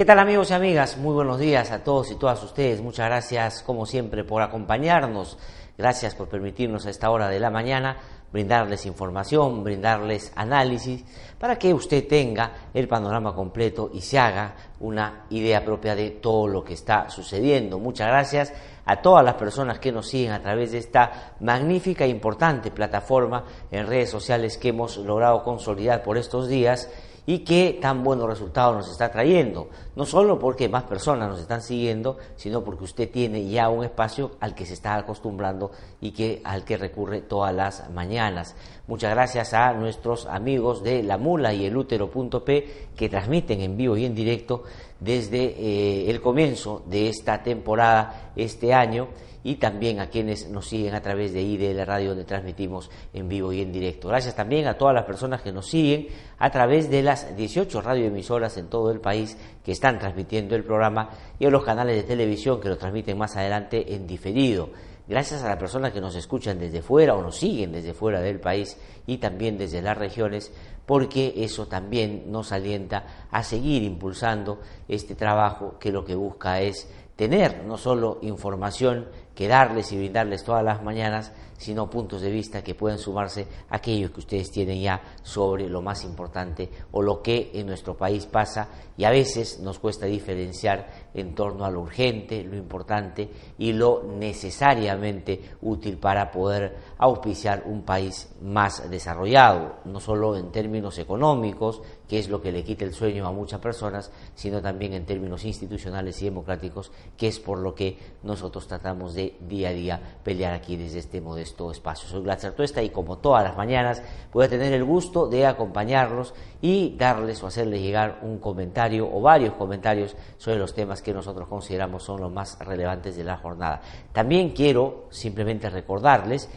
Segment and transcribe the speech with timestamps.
[0.00, 0.96] ¿Qué tal amigos y amigas?
[0.96, 2.80] Muy buenos días a todos y todas ustedes.
[2.80, 5.36] Muchas gracias como siempre por acompañarnos.
[5.76, 7.98] Gracias por permitirnos a esta hora de la mañana
[8.32, 11.04] brindarles información, brindarles análisis
[11.38, 16.48] para que usted tenga el panorama completo y se haga una idea propia de todo
[16.48, 17.78] lo que está sucediendo.
[17.78, 18.54] Muchas gracias
[18.86, 23.44] a todas las personas que nos siguen a través de esta magnífica e importante plataforma
[23.70, 26.88] en redes sociales que hemos logrado consolidar por estos días
[27.30, 29.68] y qué tan buenos resultados nos está trayendo.
[29.94, 34.32] No solo porque más personas nos están siguiendo, sino porque usted tiene ya un espacio
[34.40, 35.70] al que se está acostumbrando
[36.00, 38.56] y que, al que recurre todas las mañanas.
[38.88, 43.96] Muchas gracias a nuestros amigos de La Mula y el Útero.p que transmiten en vivo
[43.96, 44.64] y en directo
[44.98, 49.06] desde eh, el comienzo de esta temporada este año
[49.42, 53.52] y también a quienes nos siguen a través de IDL Radio donde transmitimos en vivo
[53.52, 54.08] y en directo.
[54.08, 58.56] Gracias también a todas las personas que nos siguen a través de las 18 radioemisoras
[58.56, 62.60] en todo el país que están transmitiendo el programa y a los canales de televisión
[62.60, 64.70] que lo transmiten más adelante en diferido.
[65.10, 68.38] Gracias a las personas que nos escuchan desde fuera o nos siguen desde fuera del
[68.38, 68.78] país
[69.08, 70.52] y también desde las regiones,
[70.86, 76.88] porque eso también nos alienta a seguir impulsando este trabajo que lo que busca es
[77.16, 79.08] tener no solo información
[79.40, 83.76] que darles y brindarles todas las mañanas, sino puntos de vista que pueden sumarse a
[83.76, 88.26] aquellos que ustedes tienen ya sobre lo más importante o lo que en nuestro país
[88.26, 88.68] pasa
[88.98, 94.02] y a veces nos cuesta diferenciar en torno a lo urgente, lo importante y lo
[94.02, 101.80] necesariamente útil para poder auspiciar un país más desarrollado, no solo en términos económicos,
[102.10, 105.44] que es lo que le quita el sueño a muchas personas, sino también en términos
[105.44, 110.52] institucionales y democráticos, que es por lo que nosotros tratamos de día a día pelear
[110.52, 112.08] aquí desde este modesto espacio.
[112.08, 116.34] Soy Glatzer Tuesta y como todas las mañanas voy a tener el gusto de acompañarlos
[116.60, 121.46] y darles o hacerles llegar un comentario o varios comentarios sobre los temas que nosotros
[121.46, 123.82] consideramos son los más relevantes de la jornada.
[124.12, 126.48] También quiero simplemente recordarles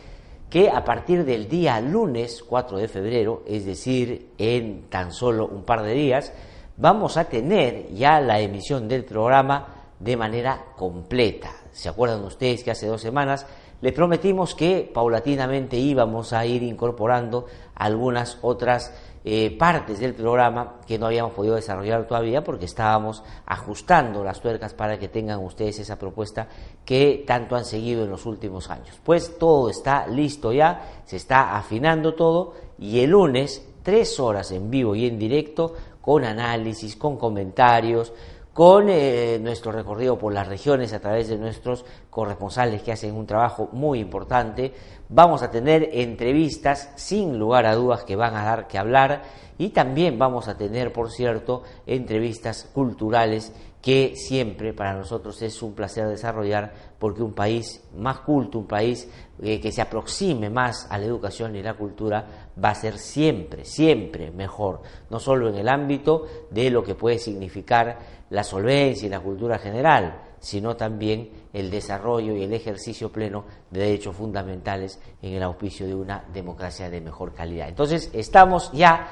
[0.54, 5.64] que a partir del día lunes 4 de febrero, es decir, en tan solo un
[5.64, 6.32] par de días,
[6.78, 9.66] vamos a tener ya la emisión del programa
[9.98, 11.50] de manera completa.
[11.72, 13.48] ¿Se acuerdan ustedes que hace dos semanas
[13.82, 18.94] les prometimos que paulatinamente íbamos a ir incorporando algunas otras
[19.26, 24.74] eh, partes del programa que no habíamos podido desarrollar todavía porque estábamos ajustando las tuercas
[24.74, 26.48] para que tengan ustedes esa propuesta
[26.84, 29.00] que tanto han seguido en los últimos años.
[29.04, 34.70] Pues todo está listo ya, se está afinando todo y el lunes tres horas en
[34.70, 38.12] vivo y en directo con análisis, con comentarios,
[38.54, 43.26] con eh, nuestro recorrido por las regiones a través de nuestros corresponsales que hacen un
[43.26, 44.74] trabajo muy importante.
[45.10, 49.24] Vamos a tener entrevistas sin lugar a dudas que van a dar que hablar
[49.58, 53.52] y también vamos a tener, por cierto, entrevistas culturales
[53.84, 59.10] que siempre para nosotros es un placer desarrollar porque un país más culto, un país
[59.42, 63.66] eh, que se aproxime más a la educación y la cultura va a ser siempre,
[63.66, 69.10] siempre mejor, no solo en el ámbito de lo que puede significar la solvencia y
[69.10, 75.34] la cultura general, sino también el desarrollo y el ejercicio pleno de derechos fundamentales en
[75.34, 77.70] el auspicio de una democracia de mejor calidad.
[77.70, 79.08] Entonces, estamos ya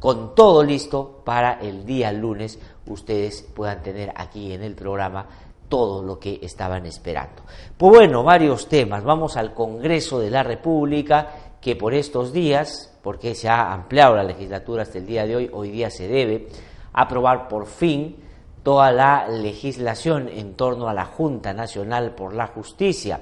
[0.00, 5.28] con todo listo para el día lunes ustedes puedan tener aquí en el programa
[5.68, 7.42] todo lo que estaban esperando.
[7.78, 9.04] Pues bueno, varios temas.
[9.04, 14.24] Vamos al Congreso de la República, que por estos días, porque se ha ampliado la
[14.24, 16.48] legislatura hasta el día de hoy, hoy día se debe
[16.92, 18.23] aprobar por fin
[18.64, 23.20] toda la legislación en torno a la Junta Nacional por la Justicia,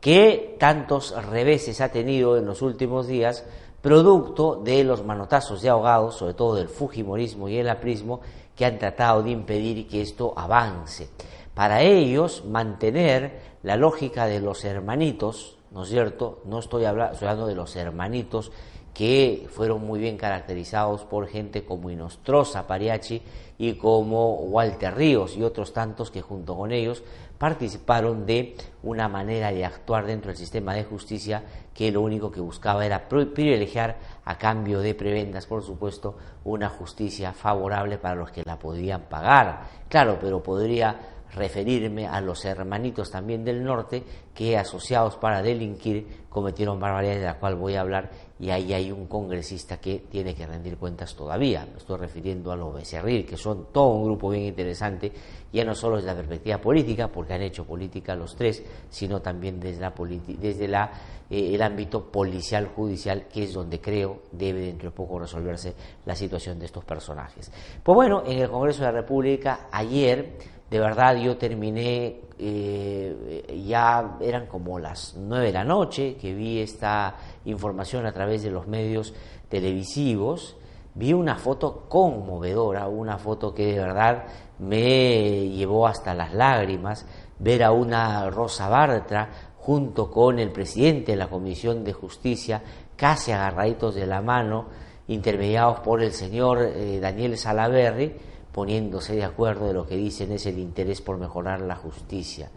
[0.00, 3.44] que tantos reveses ha tenido en los últimos días,
[3.82, 8.20] producto de los manotazos de ahogados, sobre todo del Fujimorismo y el aprismo,
[8.54, 11.10] que han tratado de impedir que esto avance.
[11.52, 16.42] Para ellos, mantener la lógica de los hermanitos, ¿no es cierto?
[16.44, 18.52] No estoy hablando, de los hermanitos
[18.96, 23.20] que fueron muy bien caracterizados por gente como Inostroza Pariachi
[23.58, 27.04] y como Walter Ríos y otros tantos que junto con ellos
[27.36, 31.44] participaron de una manera de actuar dentro del sistema de justicia
[31.74, 37.34] que lo único que buscaba era privilegiar a cambio de prebendas, por supuesto, una justicia
[37.34, 39.64] favorable para los que la podían pagar.
[39.90, 44.02] Claro, pero podría referirme a los hermanitos también del norte
[44.34, 48.92] que asociados para delinquir cometieron barbaridades de la cual voy a hablar y ahí hay
[48.92, 51.66] un congresista que tiene que rendir cuentas todavía.
[51.70, 55.10] Me estoy refiriendo a los Becerril, que son todo un grupo bien interesante,
[55.52, 59.58] ya no solo desde la perspectiva política, porque han hecho política los tres, sino también
[59.58, 59.94] desde, la
[60.38, 60.92] desde la,
[61.30, 65.74] eh, el ámbito policial judicial, que es donde creo debe dentro de poco resolverse
[66.04, 67.50] la situación de estos personajes.
[67.82, 74.16] Pues bueno, en el Congreso de la República ayer de verdad yo terminé, eh, ya
[74.20, 77.14] eran como las nueve de la noche que vi esta
[77.46, 79.14] información a través de los medios
[79.48, 80.56] televisivos,
[80.94, 84.24] vi una foto conmovedora, una foto que de verdad
[84.58, 87.06] me llevó hasta las lágrimas,
[87.38, 89.28] ver a una Rosa Bartra
[89.58, 92.62] junto con el presidente de la Comisión de Justicia,
[92.96, 94.66] casi agarraditos de la mano,
[95.08, 98.14] intermediados por el señor eh, Daniel Salaverri,
[98.52, 102.50] poniéndose de acuerdo de lo que dicen es el interés por mejorar la justicia.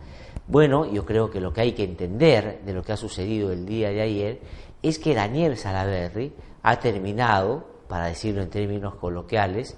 [0.47, 3.65] Bueno, yo creo que lo que hay que entender de lo que ha sucedido el
[3.65, 4.39] día de ayer
[4.81, 6.33] es que Daniel Salaverry
[6.63, 9.75] ha terminado, para decirlo en términos coloquiales,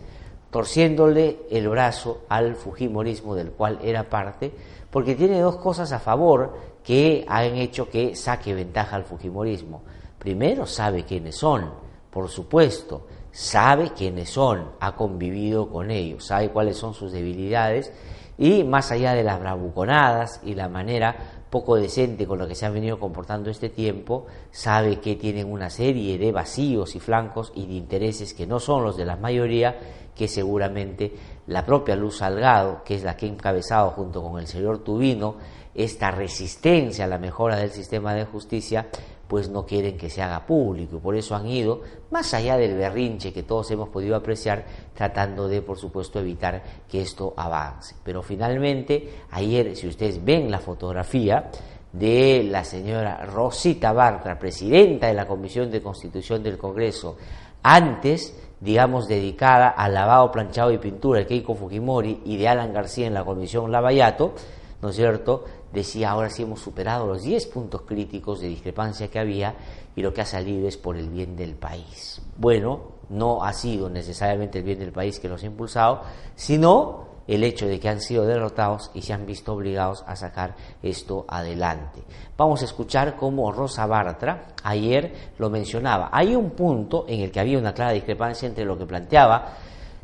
[0.49, 4.51] torciéndole el brazo al Fujimorismo del cual era parte,
[4.89, 6.53] porque tiene dos cosas a favor
[6.83, 9.81] que han hecho que saque ventaja al Fujimorismo.
[10.19, 11.71] Primero, sabe quiénes son,
[12.11, 17.91] por supuesto, sabe quiénes son, ha convivido con ellos, sabe cuáles son sus debilidades
[18.37, 22.65] y más allá de las bravuconadas y la manera poco decente con la que se
[22.65, 27.67] han venido comportando este tiempo, sabe que tienen una serie de vacíos y flancos y
[27.67, 29.77] de intereses que no son los de la mayoría,
[30.15, 31.13] que seguramente
[31.47, 35.35] la propia Luz Salgado, que es la que ha encabezado junto con el señor Tubino
[35.73, 38.87] esta resistencia a la mejora del sistema de justicia,
[39.27, 40.99] pues no quieren que se haga público.
[40.99, 45.61] Por eso han ido, más allá del berrinche que todos hemos podido apreciar, tratando de,
[45.61, 47.95] por supuesto, evitar que esto avance.
[48.03, 51.49] Pero finalmente, ayer, si ustedes ven la fotografía
[51.93, 57.15] de la señora Rosita Bartra, presidenta de la Comisión de Constitución del Congreso,
[57.63, 63.07] antes digamos, dedicada al lavado, planchado y pintura de Keiko Fujimori y de Alan García
[63.07, 64.33] en la Comisión Lavallato,
[64.81, 65.45] ¿no es cierto?
[65.73, 69.55] Decía, ahora sí hemos superado los 10 puntos críticos de discrepancia que había
[69.95, 72.21] y lo que ha salido es por el bien del país.
[72.37, 76.01] Bueno, no ha sido necesariamente el bien del país que los ha impulsado,
[76.35, 80.55] sino el hecho de que han sido derrotados y se han visto obligados a sacar
[80.81, 82.01] esto adelante.
[82.37, 86.09] Vamos a escuchar cómo Rosa Bartra ayer lo mencionaba.
[86.11, 89.53] Hay un punto en el que había una clara discrepancia entre lo que planteaba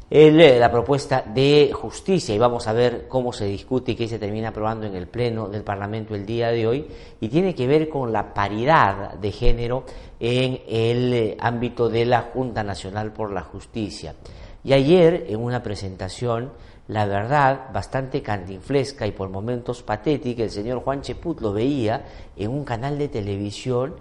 [0.10, 4.50] la propuesta de justicia y vamos a ver cómo se discute y qué se termina
[4.50, 6.88] aprobando en el Pleno del Parlamento el día de hoy
[7.20, 9.84] y tiene que ver con la paridad de género
[10.20, 14.16] en el eh, ámbito de la Junta Nacional por la Justicia.
[14.64, 16.54] Y ayer en una presentación,
[16.88, 22.06] la verdad, bastante cantinflesca y por momentos patética, el señor Juan Cheput lo veía
[22.38, 23.96] en un canal de televisión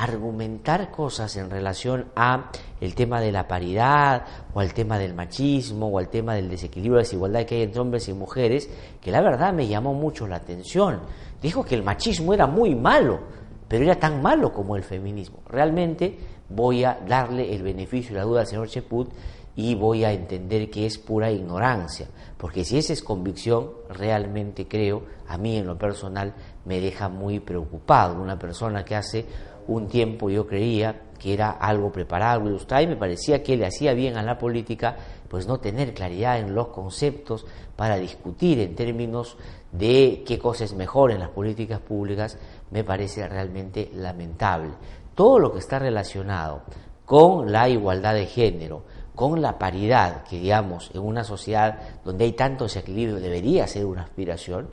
[0.00, 5.88] argumentar cosas en relación a el tema de la paridad o al tema del machismo
[5.88, 9.20] o al tema del desequilibrio de desigualdad que hay entre hombres y mujeres, que la
[9.20, 11.00] verdad me llamó mucho la atención.
[11.42, 13.20] Dijo que el machismo era muy malo,
[13.68, 15.40] pero era tan malo como el feminismo.
[15.46, 19.12] Realmente voy a darle el beneficio y la duda al señor Cheput
[19.54, 22.06] y voy a entender que es pura ignorancia,
[22.38, 26.32] porque si esa es convicción, realmente creo, a mí en lo personal,
[26.64, 28.20] me deja muy preocupado.
[28.20, 29.26] Una persona que hace
[29.70, 33.94] un tiempo yo creía que era algo preparado, ilustrado y me parecía que le hacía
[33.94, 34.96] bien a la política
[35.28, 37.46] pues no tener claridad en los conceptos
[37.76, 39.36] para discutir en términos
[39.70, 42.36] de qué cosa es mejor en las políticas públicas
[42.70, 44.70] me parece realmente lamentable.
[45.14, 46.62] Todo lo que está relacionado
[47.04, 48.82] con la igualdad de género,
[49.14, 54.02] con la paridad, que digamos en una sociedad donde hay tanto desequilibrio debería ser una
[54.02, 54.68] aspiración,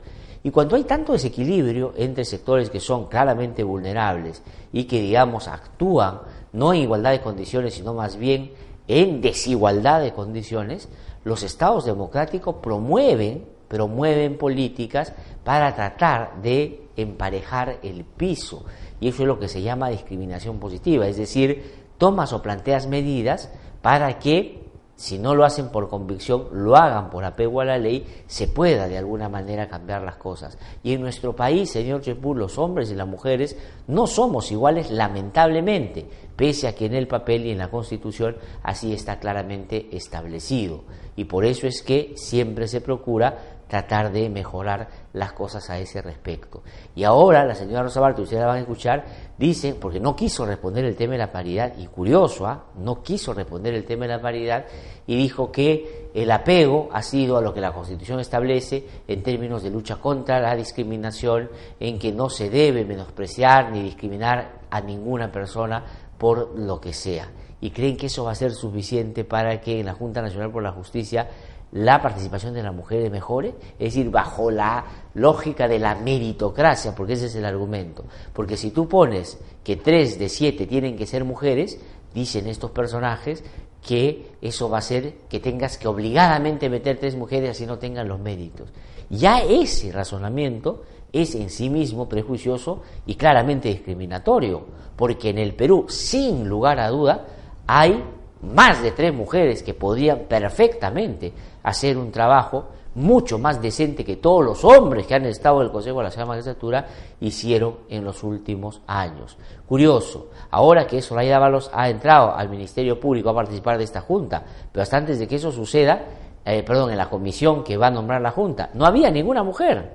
[0.48, 6.20] y cuando hay tanto desequilibrio entre sectores que son claramente vulnerables y que, digamos, actúan
[6.54, 8.52] no en igualdad de condiciones, sino más bien
[8.86, 10.88] en desigualdad de condiciones,
[11.22, 15.12] Los estados democráticos promueven, promueven políticas
[15.44, 18.64] para tratar de emparejar el piso.
[19.00, 23.50] Y eso es lo que se llama discriminación positiva, es decir, tomas o planteas medidas
[23.82, 24.67] para que
[24.98, 28.88] si no lo hacen por convicción, lo hagan por apego a la ley, se pueda
[28.88, 30.58] de alguna manera cambiar las cosas.
[30.82, 36.04] Y en nuestro país, señor Chepur, los hombres y las mujeres no somos iguales lamentablemente,
[36.34, 40.82] pese a que en el papel y en la Constitución así está claramente establecido.
[41.14, 46.02] Y por eso es que siempre se procura tratar de mejorar las cosas a ese
[46.02, 46.62] respecto.
[46.94, 49.04] Y ahora la señora Rosa Barto, ustedes la van a escuchar,
[49.36, 52.64] dice, porque no quiso responder el tema de la paridad, y curioso, ¿ah?
[52.78, 54.66] no quiso responder el tema de la paridad,
[55.06, 59.62] y dijo que el apego ha sido a lo que la Constitución establece en términos
[59.62, 65.30] de lucha contra la discriminación, en que no se debe menospreciar ni discriminar a ninguna
[65.30, 65.84] persona
[66.16, 67.30] por lo que sea.
[67.60, 70.62] Y creen que eso va a ser suficiente para que en la Junta Nacional por
[70.62, 71.28] la Justicia
[71.72, 74.84] la participación de las mujeres mejore, es decir, bajo la
[75.14, 78.04] lógica de la meritocracia, porque ese es el argumento.
[78.32, 81.78] Porque si tú pones que tres de siete tienen que ser mujeres,
[82.14, 83.44] dicen estos personajes
[83.86, 88.08] que eso va a ser que tengas que obligadamente meter tres mujeres así no tengan
[88.08, 88.70] los méritos.
[89.10, 90.82] Ya ese razonamiento
[91.12, 94.64] es en sí mismo prejuicioso y claramente discriminatorio,
[94.96, 97.26] porque en el Perú, sin lugar a duda,
[97.66, 98.02] hay
[98.42, 104.44] más de tres mujeres que podrían perfectamente hacer un trabajo mucho más decente que todos
[104.44, 106.86] los hombres que han estado en el Consejo de la Ciudad Magistratura
[107.20, 109.36] hicieron en los últimos años.
[109.66, 114.42] Curioso, ahora que Soraya Dávalos ha entrado al Ministerio Público a participar de esta Junta,
[114.72, 116.06] pero hasta antes de que eso suceda,
[116.44, 119.94] eh, perdón, en la comisión que va a nombrar la Junta, no había ninguna mujer.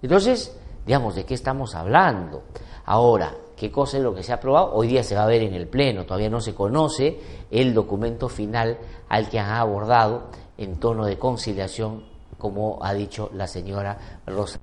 [0.00, 2.44] Entonces, digamos, ¿de qué estamos hablando?
[2.84, 4.72] Ahora, qué cosa es lo que se ha aprobado.
[4.72, 7.18] Hoy día se va a ver en el Pleno, todavía no se conoce
[7.50, 12.04] el documento final al que han abordado en tono de conciliación,
[12.36, 13.96] como ha dicho la señora
[14.26, 14.58] Rosa.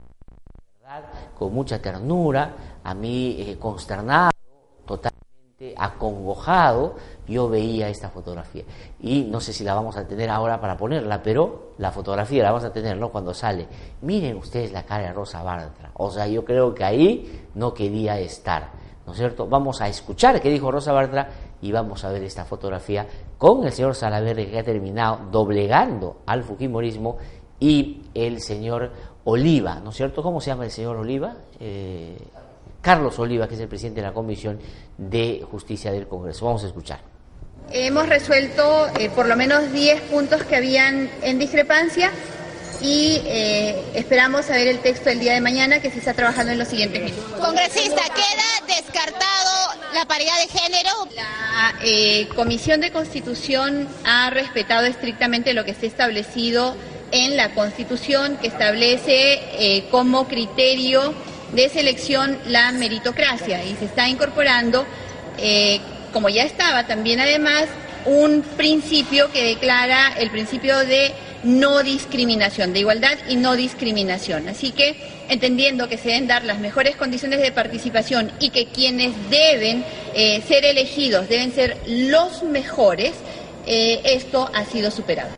[1.38, 4.32] Con mucha ternura, a mí eh, consternado,
[4.86, 6.96] totalmente acongojado,
[7.28, 8.64] yo veía esta fotografía.
[9.00, 12.52] Y no sé si la vamos a tener ahora para ponerla, pero la fotografía la
[12.52, 13.10] vamos a tener, ¿no?
[13.10, 13.68] Cuando sale.
[14.02, 15.92] Miren ustedes la cara de Rosa Bartra.
[15.96, 18.86] O sea, yo creo que ahí no quería estar.
[19.06, 19.48] ¿no es cierto?
[19.48, 21.30] Vamos a escuchar qué dijo Rosa Bartra
[21.62, 23.06] y vamos a ver esta fotografía
[23.54, 27.18] con el señor Salaverri que ha terminado doblegando al Fujimorismo
[27.60, 28.92] y el señor
[29.24, 30.24] Oliva, ¿no es cierto?
[30.24, 31.36] ¿Cómo se llama el señor Oliva?
[31.60, 32.18] Eh,
[32.82, 34.58] Carlos Oliva, que es el presidente de la Comisión
[34.98, 36.44] de Justicia del Congreso.
[36.46, 37.02] Vamos a escuchar.
[37.70, 42.10] Hemos resuelto eh, por lo menos 10 puntos que habían en discrepancia
[42.82, 46.60] y eh, esperamos saber el texto el día de mañana que se está trabajando en
[46.60, 47.40] los siguientes minutos.
[47.40, 50.90] Congresista, queda descartado la paridad de género.
[51.16, 56.76] La eh, Comisión de Constitución ha respetado estrictamente lo que está establecido
[57.12, 61.14] en la Constitución, que establece eh, como criterio
[61.54, 64.86] de selección la meritocracia y se está incorporando,
[66.12, 67.66] como ya estaba también además,
[68.06, 71.14] un principio que declara el principio de
[71.46, 74.50] no discriminación, de igualdad y no discriminación.
[74.50, 74.98] Así que,
[75.30, 80.42] entendiendo que se deben dar las mejores condiciones de participación y que quienes deben eh,
[80.42, 83.14] ser elegidos deben ser los mejores,
[83.66, 85.36] eh, esto ha sido superado.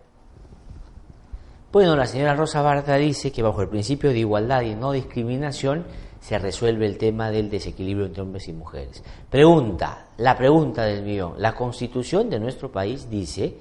[1.71, 5.85] Bueno, la señora Rosa Barta dice que bajo el principio de igualdad y no discriminación
[6.21, 9.03] se resuelve el tema del desequilibrio entre hombres y mujeres.
[9.29, 11.33] Pregunta, la pregunta del millón.
[11.37, 13.53] La constitución de nuestro país dice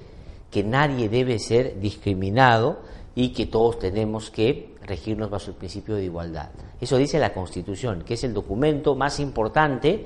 [0.51, 2.79] que nadie debe ser discriminado
[3.15, 6.49] y que todos tenemos que regirnos bajo el principio de igualdad.
[6.79, 10.05] Eso dice la Constitución, que es el documento más importante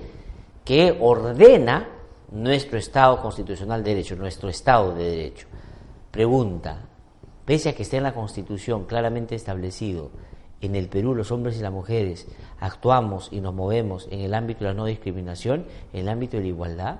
[0.63, 1.89] que ordena
[2.31, 5.47] nuestro Estado constitucional de derecho, nuestro Estado de derecho.
[6.09, 6.85] Pregunta,
[7.45, 10.11] pese a que esté en la Constitución claramente establecido,
[10.61, 12.27] en el Perú los hombres y las mujeres
[12.59, 16.43] actuamos y nos movemos en el ámbito de la no discriminación, en el ámbito de
[16.43, 16.99] la igualdad.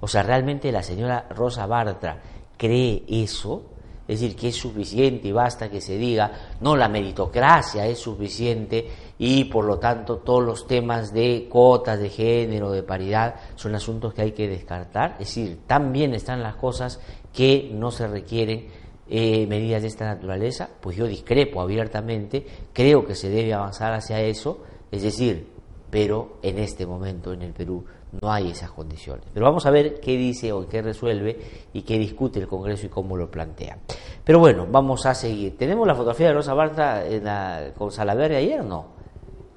[0.00, 2.20] O sea, realmente la señora Rosa Bartra
[2.60, 3.62] cree eso,
[4.06, 8.86] es decir, que es suficiente y basta que se diga, no, la meritocracia es suficiente
[9.18, 14.12] y por lo tanto todos los temas de cuotas de género, de paridad, son asuntos
[14.12, 15.12] que hay que descartar.
[15.12, 17.00] Es decir, tan bien están las cosas
[17.32, 18.66] que no se requieren
[19.08, 24.20] eh, medidas de esta naturaleza, pues yo discrepo abiertamente, creo que se debe avanzar hacia
[24.20, 24.58] eso,
[24.90, 25.48] es decir,
[25.88, 27.84] pero en este momento en el Perú
[28.20, 29.24] no hay esas condiciones.
[29.32, 31.38] Pero vamos a ver qué dice o qué resuelve
[31.72, 33.78] y qué discute el Congreso y cómo lo plantea.
[34.24, 35.56] Pero bueno, vamos a seguir.
[35.56, 38.64] ¿Tenemos la fotografía de Rosa Bartra en la, con Salaverry ayer?
[38.64, 39.00] No.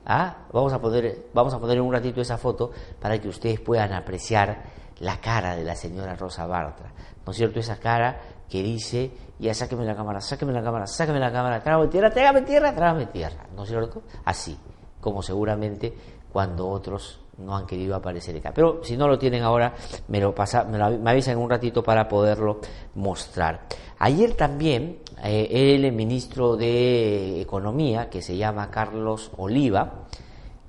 [0.06, 0.46] ¿Ah?
[0.52, 4.64] Vamos, a poner, vamos a poner un ratito esa foto para que ustedes puedan apreciar
[5.00, 6.94] la cara de la señora Rosa Bartra.
[7.26, 7.60] ¿No es cierto?
[7.60, 8.20] Esa cara
[8.50, 12.42] que dice, ya sáqueme la cámara, sáqueme la cámara, sáqueme la cámara, trágame tierra, trágame
[12.44, 14.04] tierra, trágame tierra, ¿no es cierto?
[14.26, 14.58] Así,
[15.00, 15.94] como seguramente
[16.34, 18.52] cuando otros no han querido aparecer acá.
[18.54, 19.74] Pero si no lo tienen ahora,
[20.08, 22.60] me lo, pasa, me, lo, me avisan un ratito para poderlo
[22.96, 23.68] mostrar.
[24.00, 30.06] Ayer también eh, el ministro de Economía, que se llama Carlos Oliva,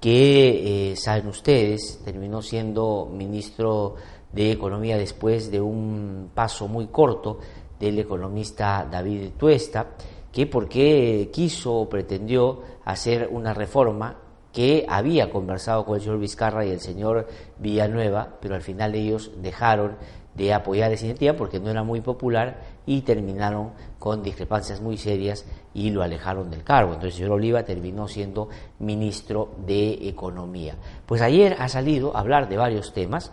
[0.00, 3.96] que eh, saben ustedes, terminó siendo ministro
[4.32, 7.38] de Economía después de un paso muy corto
[7.78, 9.94] del economista David Tuesta,
[10.30, 14.23] que porque quiso o pretendió hacer una reforma
[14.54, 17.26] que había conversado con el señor Vizcarra y el señor
[17.58, 19.96] Villanueva, pero al final ellos dejaron
[20.34, 25.44] de apoyar esa iniciativa porque no era muy popular y terminaron con discrepancias muy serias
[25.74, 26.92] y lo alejaron del cargo.
[26.92, 30.76] Entonces el señor Oliva terminó siendo ministro de Economía.
[31.04, 33.32] Pues ayer ha salido a hablar de varios temas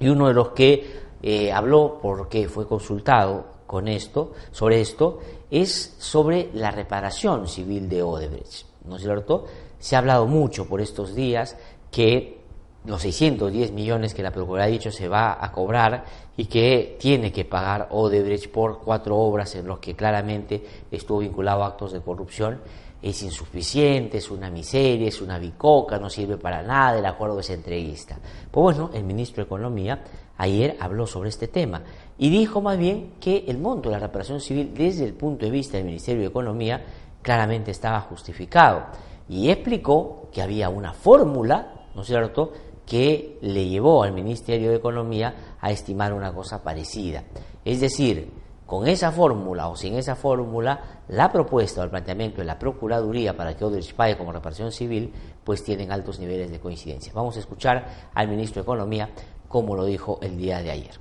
[0.00, 5.94] y uno de los que eh, habló porque fue consultado con esto, sobre esto, es
[5.98, 8.66] sobre la reparación civil de Odebrecht.
[8.86, 9.44] ¿No es cierto?
[9.78, 11.56] Se ha hablado mucho por estos días
[11.90, 12.38] que
[12.84, 16.04] los 610 millones que la Procuraduría ha dicho se va a cobrar
[16.36, 21.62] y que tiene que pagar Odebrecht por cuatro obras en las que claramente estuvo vinculado
[21.62, 22.60] a actos de corrupción,
[23.00, 27.50] es insuficiente, es una miseria, es una bicoca, no sirve para nada, el acuerdo es
[27.50, 28.18] entreguista.
[28.50, 30.02] Pues bueno, el ministro de Economía
[30.36, 31.82] ayer habló sobre este tema
[32.16, 35.50] y dijo más bien que el monto de la reparación civil desde el punto de
[35.50, 36.84] vista del Ministerio de Economía
[37.22, 38.86] claramente estaba justificado
[39.28, 42.52] y explicó que había una fórmula, ¿no es cierto?,
[42.86, 47.22] que le llevó al Ministerio de Economía a estimar una cosa parecida.
[47.62, 48.32] Es decir,
[48.64, 53.36] con esa fórmula o sin esa fórmula, la propuesta o el planteamiento de la Procuraduría
[53.36, 55.12] para que Odebrecht pague como reparación civil,
[55.44, 57.12] pues tienen altos niveles de coincidencia.
[57.14, 59.10] Vamos a escuchar al ministro de Economía
[59.48, 61.00] como lo dijo el día de ayer.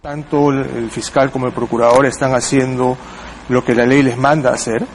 [0.00, 2.96] Tanto el fiscal como el procurador están haciendo
[3.48, 4.86] lo que la ley les manda hacer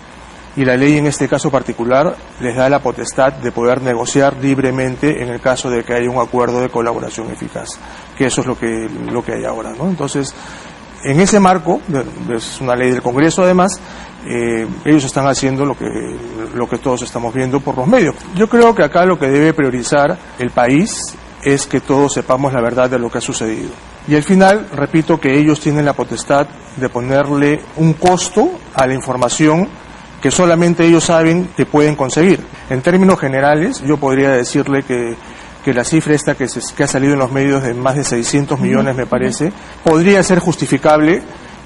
[0.56, 5.22] y la ley en este caso particular les da la potestad de poder negociar libremente
[5.22, 7.80] en el caso de que haya un acuerdo de colaboración eficaz,
[8.18, 9.74] que eso es lo que, lo que hay ahora.
[9.78, 9.88] ¿no?
[9.88, 10.34] Entonces,
[11.04, 11.82] en ese marco,
[12.34, 13.80] es una ley del Congreso además,
[14.26, 15.90] eh, ellos están haciendo lo que,
[16.54, 18.16] lo que todos estamos viendo por los medios.
[18.36, 22.62] Yo creo que acá lo que debe priorizar el país es que todos sepamos la
[22.62, 23.72] verdad de lo que ha sucedido.
[24.08, 28.94] Y al final, repito que ellos tienen la potestad de ponerle un costo a la
[28.94, 29.68] información
[30.24, 32.40] que solamente ellos saben que pueden conseguir.
[32.70, 35.18] En términos generales, yo podría decirle que,
[35.66, 38.06] que la cifra esta que, se, que ha salido en los medios de más de
[38.06, 39.52] 600 millones, me parece,
[39.84, 41.22] podría ser justificable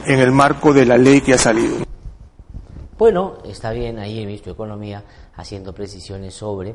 [0.07, 1.85] en el marco de la ley que ha salido.
[2.97, 5.03] Bueno, está bien ahí ministro de Economía
[5.35, 6.73] haciendo precisiones sobre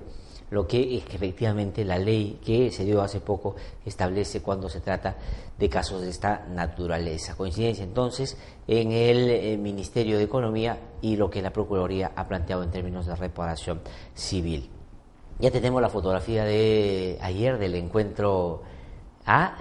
[0.52, 4.80] lo que es que efectivamente la ley que se dio hace poco establece cuando se
[4.80, 5.16] trata
[5.58, 7.34] de casos de esta naturaleza.
[7.34, 8.36] Coincidencia entonces
[8.68, 13.06] en el, eh, Ministerio de Economía y lo que la Procuraduría ha planteado en términos
[13.06, 13.80] de reparación
[14.14, 14.68] civil.
[15.38, 18.62] Ya tenemos la fotografía de ayer del encuentro.
[19.24, 19.56] Ah,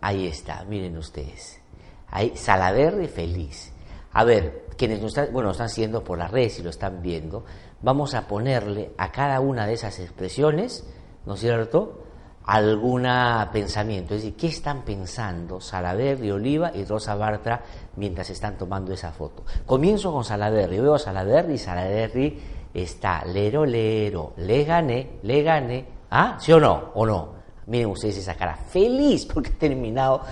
[0.00, 1.60] ahí está, miren ustedes.
[2.08, 3.74] Ahí, Salaverri feliz.
[4.12, 7.44] A ver, quienes nos están, bueno, están haciendo por las redes y lo están viendo,
[7.82, 10.86] vamos a ponerle a cada una de esas expresiones,
[11.26, 12.04] ¿no es cierto?,
[12.44, 13.06] algún
[13.52, 14.14] pensamiento.
[14.14, 17.62] Es decir, ¿qué están pensando Salaverri, Oliva y Rosa Bartra
[17.96, 19.44] mientras están tomando esa foto?
[19.66, 20.80] Comienzo con Salaverri.
[20.80, 22.38] veo a Salaverri y Salaverri
[22.74, 25.86] está lero, lero, le gané, le gané.
[26.10, 26.36] ¿Ah?
[26.40, 26.90] ¿Sí o no?
[26.94, 27.40] ¿O no?
[27.66, 30.22] Miren ustedes esa cara, feliz porque ha terminado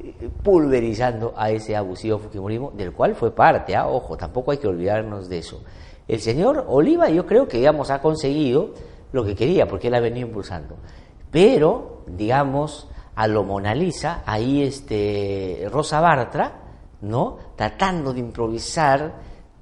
[0.00, 3.86] eh, pulverizando a ese abusivo Fujimorismo, del cual fue parte, ¿ah?
[3.86, 5.62] ojo, tampoco hay que olvidarnos de eso.
[6.08, 8.72] El señor Oliva yo creo que, digamos, ha conseguido
[9.12, 10.76] lo que quería, porque él ha venido impulsando.
[11.30, 16.62] Pero, digamos, a lo Mona Lisa, ahí este, Rosa Bartra,
[17.02, 17.38] ¿no?
[17.56, 19.12] Tratando de improvisar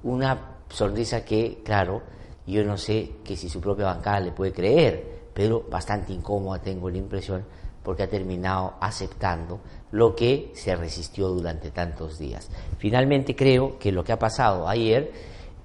[0.03, 2.01] una sonrisa que, claro,
[2.45, 6.89] yo no sé que si su propia bancada le puede creer, pero bastante incómoda tengo
[6.89, 7.43] la impresión,
[7.83, 9.59] porque ha terminado aceptando
[9.91, 12.49] lo que se resistió durante tantos días.
[12.77, 15.11] Finalmente creo que lo que ha pasado ayer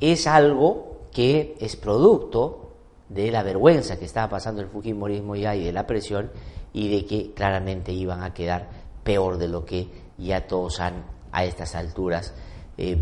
[0.03, 2.73] es algo que es producto
[3.09, 6.33] de la vergüenza que estaba pasando el Fujimorismo ya y de la presión
[6.73, 8.69] y de que claramente iban a quedar
[9.05, 9.89] peor de lo que
[10.19, 12.35] ya todos han a estas alturas
[12.77, 13.01] eh,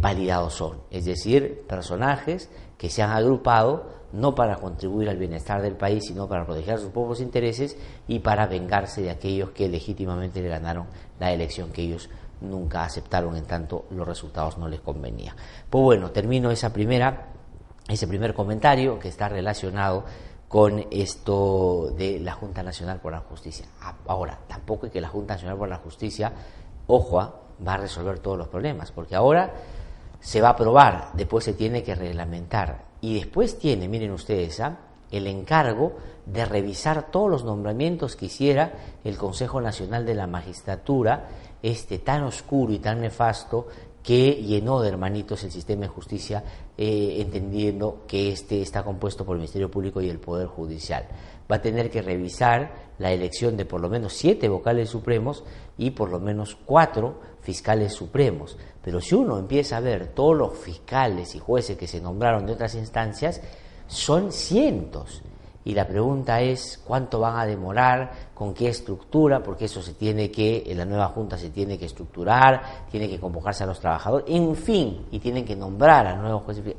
[0.51, 0.83] son.
[0.91, 6.29] Es decir, personajes que se han agrupado no para contribuir al bienestar del país, sino
[6.29, 10.87] para proteger sus propios intereses y para vengarse de aquellos que legítimamente le ganaron
[11.19, 12.11] la elección que ellos
[12.41, 15.35] nunca aceptaron en tanto los resultados no les convenían.
[15.69, 17.29] Pues bueno, termino esa primera,
[17.89, 20.05] ese primer comentario que está relacionado
[20.49, 23.67] con esto de la Junta Nacional por la Justicia.
[24.07, 26.33] Ahora, tampoco es que la Junta Nacional por la Justicia,
[26.89, 27.35] ojo, ah,
[27.67, 29.53] va a resolver todos los problemas, porque ahora
[30.19, 34.79] se va a aprobar, después se tiene que reglamentar y después tiene, miren ustedes, ¿ah?
[35.11, 38.73] el encargo de revisar todos los nombramientos que hiciera
[39.05, 41.29] el Consejo Nacional de la Magistratura,
[41.63, 43.67] este tan oscuro y tan nefasto
[44.03, 46.43] que llenó de hermanitos el sistema de justicia,
[46.77, 51.07] eh, entendiendo que este está compuesto por el Ministerio Público y el Poder Judicial.
[51.51, 55.45] Va a tener que revisar la elección de por lo menos siete vocales supremos
[55.77, 58.57] y por lo menos cuatro fiscales supremos.
[58.83, 62.53] Pero si uno empieza a ver todos los fiscales y jueces que se nombraron de
[62.53, 63.41] otras instancias,
[63.87, 65.23] son cientos.
[65.65, 70.31] Y la pregunta es cuánto van a demorar, con qué estructura, porque eso se tiene
[70.31, 74.27] que, en la nueva Junta se tiene que estructurar, tiene que convocarse a los trabajadores,
[74.29, 76.75] en fin, y tienen que nombrar a nuevos jueces.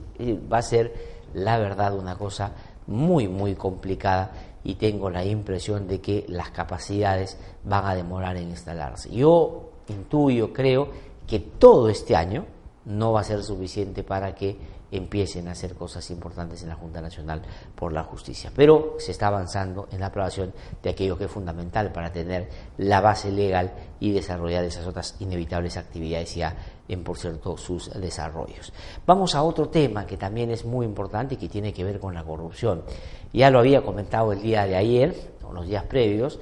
[0.52, 0.94] Va a ser,
[1.36, 2.54] la verdad, una cosa
[2.88, 4.32] muy, muy complicada
[4.64, 9.10] y tengo la impresión de que las capacidades van a demorar en instalarse.
[9.12, 10.90] Yo intuyo, creo,
[11.28, 12.46] que todo este año
[12.86, 14.58] no va a ser suficiente para que
[14.92, 17.42] empiecen a hacer cosas importantes en la Junta Nacional
[17.76, 18.52] por la Justicia.
[18.56, 23.02] Pero se está avanzando en la aprobación de aquello que es fundamental para tener la
[23.02, 26.56] base legal y desarrollar esas otras inevitables actividades ya
[26.88, 28.74] en, por cierto, sus desarrollos.
[29.06, 32.14] Vamos a otro tema que también es muy importante y que tiene que ver con
[32.14, 32.84] la corrupción.
[33.32, 36.40] Ya lo había comentado el día de ayer, o los días previos,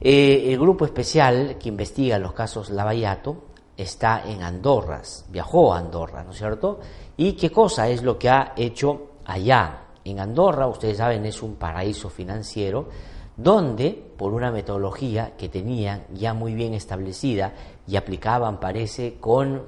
[0.00, 3.44] eh, el grupo especial que investiga los casos Lavallato
[3.76, 6.80] está en Andorra, viajó a Andorra, ¿no es cierto?
[7.18, 9.84] ¿Y qué cosa es lo que ha hecho allá?
[10.04, 12.88] En Andorra, ustedes saben, es un paraíso financiero
[13.36, 17.52] donde, por una metodología que tenían ya muy bien establecida
[17.86, 19.62] y aplicaban, parece, con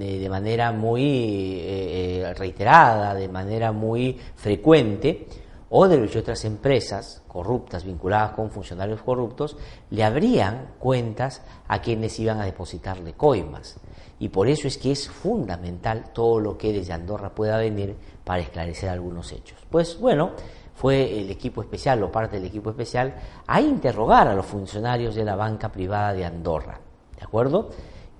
[0.00, 5.26] eh, de manera muy eh, eh, reiterada, de manera muy frecuente,
[5.70, 9.56] o de otras empresas corruptas vinculadas con funcionarios corruptos,
[9.90, 13.80] le abrían cuentas a quienes iban a depositarle coimas.
[14.24, 18.40] Y por eso es que es fundamental todo lo que desde Andorra pueda venir para
[18.40, 19.58] esclarecer algunos hechos.
[19.68, 20.30] Pues bueno,
[20.74, 23.14] fue el equipo especial o parte del equipo especial
[23.46, 26.80] a interrogar a los funcionarios de la banca privada de Andorra.
[27.14, 27.68] ¿De acuerdo?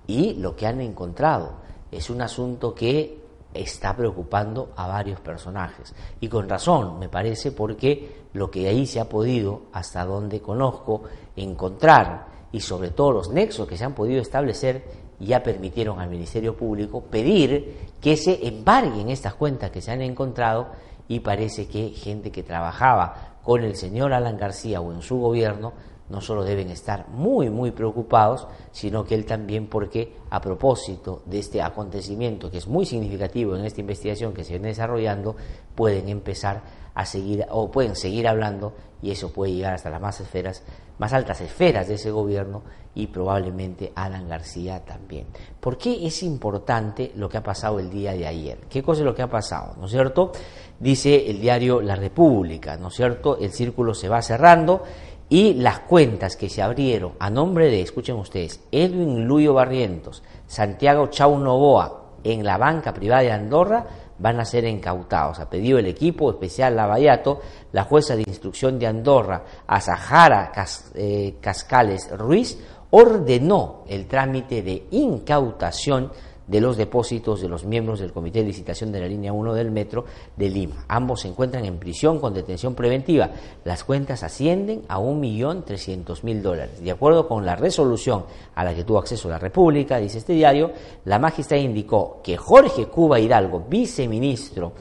[0.05, 1.53] Y lo que han encontrado
[1.89, 5.95] es un asunto que está preocupando a varios personajes.
[6.19, 11.01] Y con razón, me parece, porque lo que ahí se ha podido, hasta donde conozco,
[11.35, 16.55] encontrar y sobre todo los nexos que se han podido establecer, ya permitieron al Ministerio
[16.55, 20.67] Público pedir que se embarguen estas cuentas que se han encontrado
[21.07, 25.73] y parece que gente que trabajaba con el señor Alan García o en su gobierno
[26.09, 31.39] no solo deben estar muy, muy preocupados, sino que él también porque a propósito de
[31.39, 35.35] este acontecimiento que es muy significativo en esta investigación que se viene desarrollando,
[35.73, 36.61] pueden empezar
[36.93, 40.63] a seguir o pueden seguir hablando y eso puede llegar hasta las más esferas,
[40.99, 42.63] más altas esferas de ese gobierno
[42.95, 45.27] y probablemente Alan García también.
[45.59, 48.57] ¿Por qué es importante lo que ha pasado el día de ayer?
[48.69, 49.75] ¿Qué cosa es lo que ha pasado?
[49.77, 50.31] ¿No es cierto?
[50.79, 53.37] Dice el diario La República, ¿no es cierto?
[53.37, 54.83] El círculo se va cerrando
[55.27, 61.07] y las cuentas que se abrieron a nombre de, escuchen ustedes, Edwin Luyo Barrientos, Santiago
[61.07, 63.85] Chau Novoa, en la banca privada de Andorra,
[64.17, 65.39] van a ser incautados.
[65.39, 70.51] Ha pedido el equipo especial Lavallato, la jueza de instrucción de Andorra, Azahara
[70.93, 72.57] eh, Cascales Ruiz,
[72.91, 76.11] ordenó el trámite de incautación
[76.47, 79.71] de los depósitos de los miembros del Comité de Licitación de la Línea 1 del
[79.71, 80.85] Metro de Lima.
[80.87, 83.31] Ambos se encuentran en prisión con detención preventiva.
[83.63, 86.83] Las cuentas ascienden a 1.300.000 dólares.
[86.83, 90.71] De acuerdo con la resolución a la que tuvo acceso la República, dice este diario,
[91.05, 94.73] la magistrada indicó que Jorge Cuba Hidalgo, viceministro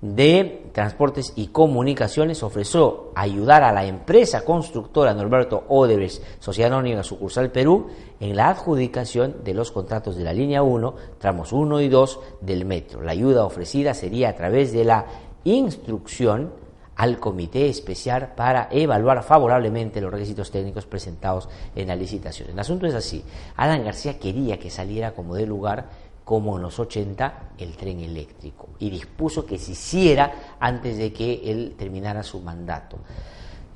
[0.00, 7.50] de Transportes y Comunicaciones ofreció ayudar a la empresa constructora Norberto Odebrecht, Sociedad Anónima Sucursal
[7.50, 7.86] Perú,
[8.20, 12.64] en la adjudicación de los contratos de la línea 1, tramos 1 y 2 del
[12.66, 13.02] metro.
[13.02, 15.06] La ayuda ofrecida sería a través de la
[15.44, 16.52] instrucción
[16.96, 22.50] al comité especial para evaluar favorablemente los requisitos técnicos presentados en la licitación.
[22.50, 23.22] El asunto es así.
[23.56, 25.90] Alan García quería que saliera como de lugar
[26.26, 31.40] como en los 80 el tren eléctrico y dispuso que se hiciera antes de que
[31.44, 32.98] él terminara su mandato.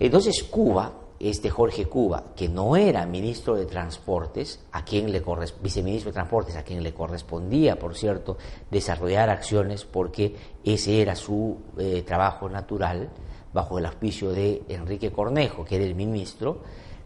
[0.01, 5.23] Entonces Cuba, este Jorge Cuba, que no era ministro de Transportes, a quien le
[5.63, 8.37] viceministro de Transportes, a quien le correspondía, por cierto,
[8.69, 10.35] desarrollar acciones porque
[10.65, 13.11] ese era su eh, trabajo natural,
[13.55, 16.63] bajo el auspicio de Enrique Cornejo, que era el ministro,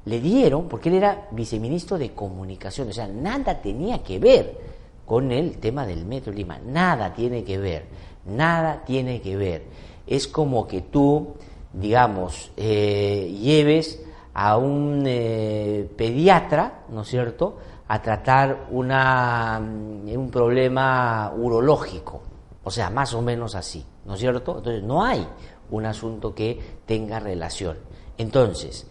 [0.07, 5.33] le dieron, porque él era viceministro de Comunicación, o sea, nada tenía que ver con
[5.33, 6.59] el tema del Metro Lima.
[6.65, 7.87] Nada tiene que ver,
[8.25, 9.65] nada tiene que ver.
[10.07, 11.35] Es como que tú,
[11.73, 14.03] digamos, eh, lleves
[14.35, 22.23] a un eh, pediatra, ¿no es cierto?, a tratar una, mm, un problema urológico,
[22.63, 24.57] o sea, más o menos así, ¿no es cierto?
[24.59, 25.27] Entonces, no hay
[25.71, 27.79] un asunto que tenga relación.
[28.17, 28.87] Entonces,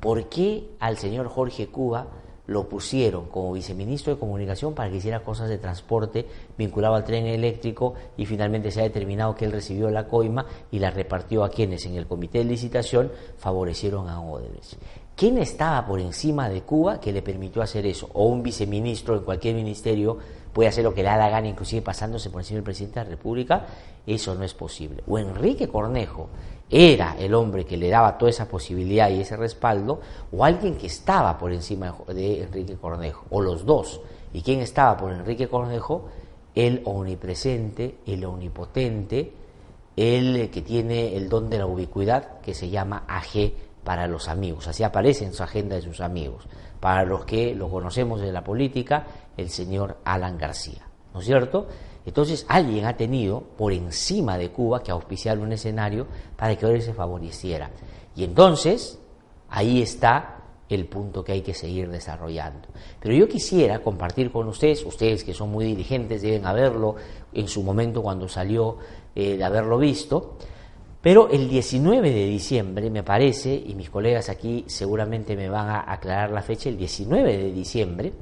[0.00, 2.06] ¿por qué al señor Jorge Cuba
[2.46, 7.26] lo pusieron como viceministro de comunicación para que hiciera cosas de transporte vinculado al tren
[7.26, 11.50] eléctrico y finalmente se ha determinado que él recibió la coima y la repartió a
[11.50, 14.74] quienes en el comité de licitación favorecieron a Odebrecht.
[15.16, 18.10] ¿Quién estaba por encima de Cuba que le permitió hacer eso?
[18.12, 20.18] O un viceministro en cualquier ministerio
[20.52, 23.04] puede hacer lo que le da la gana, inclusive pasándose por encima del presidente de
[23.06, 23.66] la República,
[24.06, 25.02] eso no es posible.
[25.08, 26.28] O Enrique Cornejo
[26.70, 30.00] era el hombre que le daba toda esa posibilidad y ese respaldo,
[30.32, 34.00] o alguien que estaba por encima de Enrique Cornejo, o los dos.
[34.32, 36.08] ¿Y quién estaba por Enrique Cornejo?
[36.54, 39.32] El omnipresente, el omnipotente,
[39.96, 43.52] el que tiene el don de la ubicuidad, que se llama AG
[43.84, 44.66] para los amigos.
[44.66, 46.44] Así aparece en su agenda de sus amigos.
[46.80, 50.86] Para los que lo conocemos de la política, el señor Alan García.
[51.14, 51.66] ¿No es cierto?
[52.06, 56.80] Entonces alguien ha tenido por encima de Cuba que auspiciar un escenario para que hoy
[56.80, 57.70] se favoreciera.
[58.14, 58.98] Y entonces
[59.50, 60.36] ahí está
[60.68, 62.68] el punto que hay que seguir desarrollando.
[63.00, 66.96] Pero yo quisiera compartir con ustedes, ustedes que son muy dirigentes deben haberlo
[67.32, 68.78] en su momento cuando salió
[69.14, 70.36] eh, de haberlo visto,
[71.00, 75.92] pero el 19 de diciembre, me parece, y mis colegas aquí seguramente me van a
[75.92, 78.12] aclarar la fecha, el 19 de diciembre,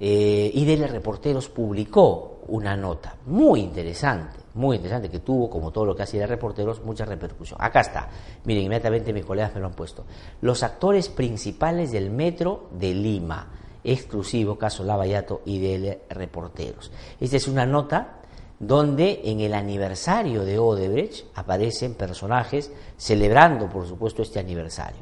[0.00, 5.96] eh, IDL Reporteros publicó una nota muy interesante, muy interesante, que tuvo, como todo lo
[5.96, 7.58] que hace de Reporteros, mucha repercusión.
[7.60, 8.08] Acá está,
[8.44, 10.04] miren, inmediatamente mis colegas me lo han puesto.
[10.42, 13.48] Los actores principales del metro de Lima,
[13.82, 16.92] exclusivo caso Lavallato IDL Reporteros.
[17.18, 18.18] Esta es una nota
[18.58, 25.00] donde en el aniversario de Odebrecht aparecen personajes celebrando, por supuesto, este aniversario.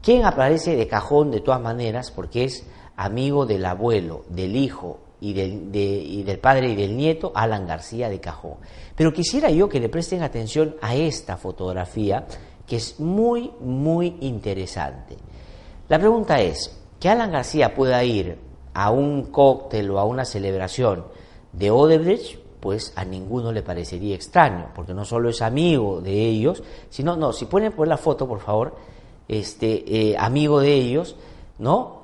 [0.00, 2.10] ¿Quién aparece de cajón de todas maneras?
[2.10, 8.08] Porque es amigo del abuelo, del hijo y del, padre y del nieto, Alan García
[8.08, 8.56] de Cajón.
[8.94, 12.26] Pero quisiera yo que le presten atención a esta fotografía,
[12.66, 15.16] que es muy, muy interesante.
[15.88, 18.38] La pregunta es, que Alan García pueda ir
[18.74, 21.04] a un cóctel o a una celebración
[21.52, 26.62] de Odebrecht, pues a ninguno le parecería extraño, porque no solo es amigo de ellos,
[26.90, 28.74] sino, no, si pueden poner la foto, por favor,
[29.28, 31.16] este, eh, amigo de ellos,
[31.58, 31.95] ¿no?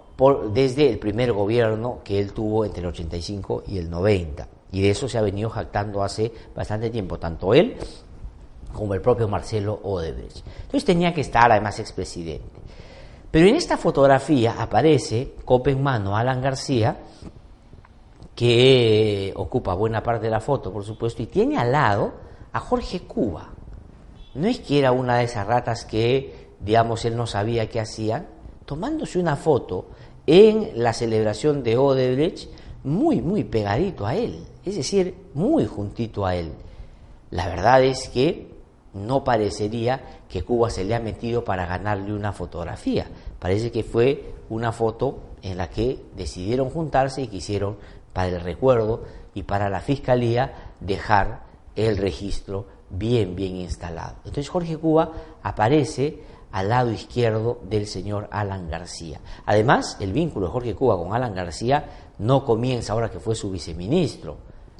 [0.52, 4.48] Desde el primer gobierno que él tuvo entre el 85 y el 90.
[4.72, 7.76] Y de eso se ha venido jactando hace bastante tiempo, tanto él
[8.72, 10.46] como el propio Marcelo Odebrecht.
[10.46, 12.60] Entonces tenía que estar además expresidente.
[13.30, 16.98] Pero en esta fotografía aparece, copa en mano, Alan García,
[18.34, 22.12] que ocupa buena parte de la foto, por supuesto, y tiene al lado
[22.52, 23.50] a Jorge Cuba.
[24.34, 28.26] No es que era una de esas ratas que, digamos, él no sabía qué hacían,
[28.72, 29.84] tomándose una foto
[30.26, 32.48] en la celebración de Odebrecht
[32.84, 36.52] muy, muy pegadito a él, es decir, muy juntito a él.
[37.30, 38.48] La verdad es que
[38.94, 43.08] no parecería que Cuba se le ha metido para ganarle una fotografía.
[43.38, 47.76] Parece que fue una foto en la que decidieron juntarse y quisieron,
[48.14, 49.02] para el recuerdo
[49.34, 51.42] y para la fiscalía, dejar
[51.76, 54.14] el registro bien, bien instalado.
[54.24, 59.20] Entonces Jorge Cuba aparece al lado izquierdo del señor Alan García.
[59.46, 63.50] Además, el vínculo de Jorge Cuba con Alan García no comienza ahora que fue su
[63.50, 64.36] viceministro,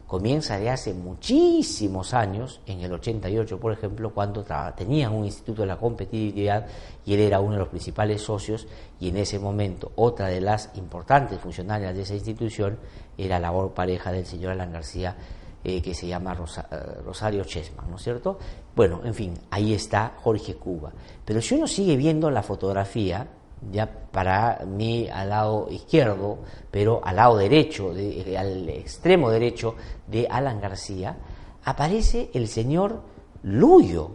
[0.06, 4.44] comienza de hace muchísimos años, en el 88 por ejemplo, cuando
[4.76, 6.66] tenían un instituto de la competitividad
[7.06, 8.66] y él era uno de los principales socios
[9.00, 12.78] y en ese momento otra de las importantes funcionarias de esa institución
[13.16, 15.16] era la pareja del señor Alan García
[15.64, 18.38] eh, que se llama eh, Rosario Chesman, ¿no es cierto?
[18.75, 20.92] Bueno, en fin, ahí está Jorge Cuba.
[21.25, 23.29] Pero si uno sigue viendo la fotografía,
[23.70, 26.38] ya para mí al lado izquierdo,
[26.70, 31.16] pero al lado derecho, de, al extremo derecho de Alan García,
[31.64, 33.01] aparece el señor
[33.44, 34.11] Luyo,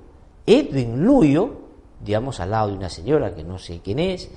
[0.46, 1.62] Edwin Luyo,
[2.04, 4.30] digamos al lado de una señora que no sé quién es.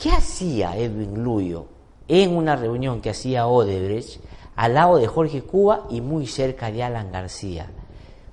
[0.00, 1.66] ¿Qué hacía Edwin Luyo
[2.08, 4.20] en una reunión que hacía Odebrecht
[4.56, 7.70] al lado de Jorge Cuba y muy cerca de Alan García.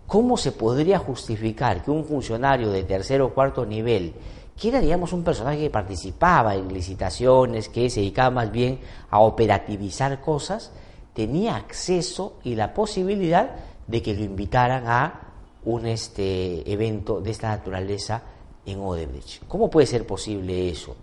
[0.08, 4.14] ¿Cómo se podría justificar que un funcionario de tercer o cuarto nivel,
[4.60, 9.20] que era, digamos, un personaje que participaba en licitaciones, que se dedicaba más bien a
[9.20, 10.72] operativizar cosas,
[11.14, 13.56] tenía acceso y la posibilidad
[13.88, 15.20] de que lo invitaran a
[15.66, 18.22] un este, evento de esta naturaleza
[18.66, 19.44] en Odebrecht?
[19.48, 20.96] ¿Cómo puede ser posible eso?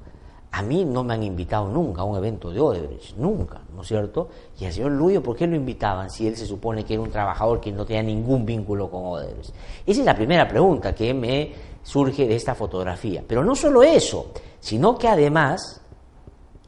[0.52, 3.88] A mí no me han invitado nunca a un evento de Odebrecht, nunca, ¿no es
[3.88, 4.28] cierto?
[4.58, 7.10] Y al señor Luyo, ¿por qué lo invitaban si él se supone que era un
[7.10, 9.54] trabajador que no tenía ningún vínculo con Odebrecht?
[9.86, 13.22] Esa es la primera pregunta que me surge de esta fotografía.
[13.26, 15.80] Pero no solo eso, sino que además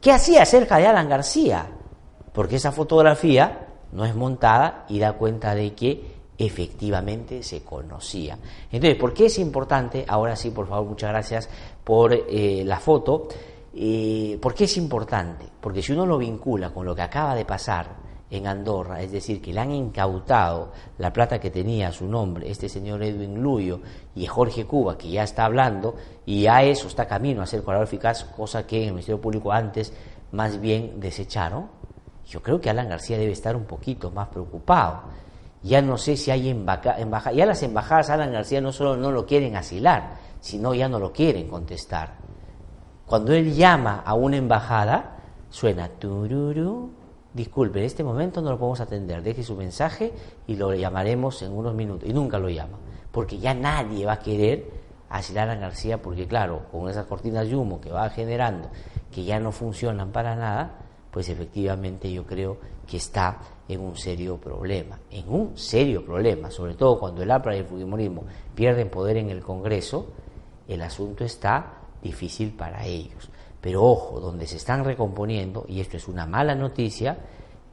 [0.03, 1.65] ¿Qué hacía cerca de Alan García?
[2.33, 6.03] Porque esa fotografía no es montada y da cuenta de que
[6.37, 8.37] efectivamente se conocía.
[8.69, 10.03] Entonces, ¿por qué es importante?
[10.05, 11.49] Ahora sí, por favor, muchas gracias
[11.85, 13.29] por eh, la foto.
[13.75, 15.45] Eh, ¿Por qué es importante?
[15.59, 17.87] Porque si uno lo vincula con lo que acaba de pasar
[18.29, 22.49] en Andorra, es decir, que le han incautado la plata que tenía a su nombre
[22.49, 23.79] este señor Edwin Luyo
[24.15, 27.87] y Jorge Cuba, que ya está hablando, y a eso está camino a ser colaborador
[27.87, 29.93] eficaz, cosa que en el Ministerio Público antes
[30.31, 31.67] más bien desecharon,
[32.27, 35.03] yo creo que Alan García debe estar un poquito más preocupado.
[35.61, 39.25] Ya no sé si hay embajadas, ya las embajadas Alan García no solo no lo
[39.25, 42.15] quieren asilar, sino ya no lo quieren contestar.
[43.05, 45.17] Cuando él llama a una embajada,
[45.49, 46.91] suena tururu,
[47.33, 50.13] disculpe, en este momento no lo podemos atender, deje su mensaje
[50.47, 52.07] y lo llamaremos en unos minutos.
[52.07, 52.77] Y nunca lo llama,
[53.11, 57.55] porque ya nadie va a querer asilar a García, porque claro, con esas cortinas de
[57.55, 58.69] humo que va generando,
[59.11, 60.79] que ya no funcionan para nada,
[61.11, 63.37] pues efectivamente yo creo que está
[63.67, 67.65] en un serio problema, en un serio problema, sobre todo cuando el APRA y el
[67.65, 68.23] Fujimorismo
[68.55, 70.07] pierden poder en el Congreso,
[70.67, 73.29] el asunto está difícil para ellos.
[73.61, 77.17] Pero ojo, donde se están recomponiendo, y esto es una mala noticia,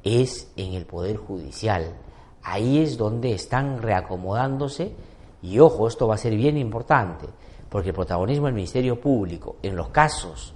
[0.02, 1.96] es en el Poder Judicial.
[2.42, 4.94] Ahí es donde están reacomodándose,
[5.42, 7.26] y ojo, esto va a ser bien importante,
[7.68, 10.54] porque el protagonismo del Ministerio Público en los casos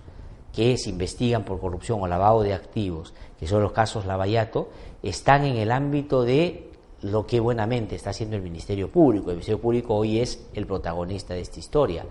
[0.53, 4.69] que se investigan por corrupción o lavado de activos, que son los casos Lavallato,
[5.03, 6.71] están en el ámbito de
[7.03, 9.31] lo que buenamente está haciendo el Ministerio Público.
[9.31, 12.07] El Ministerio Público hoy es el protagonista de esta historia.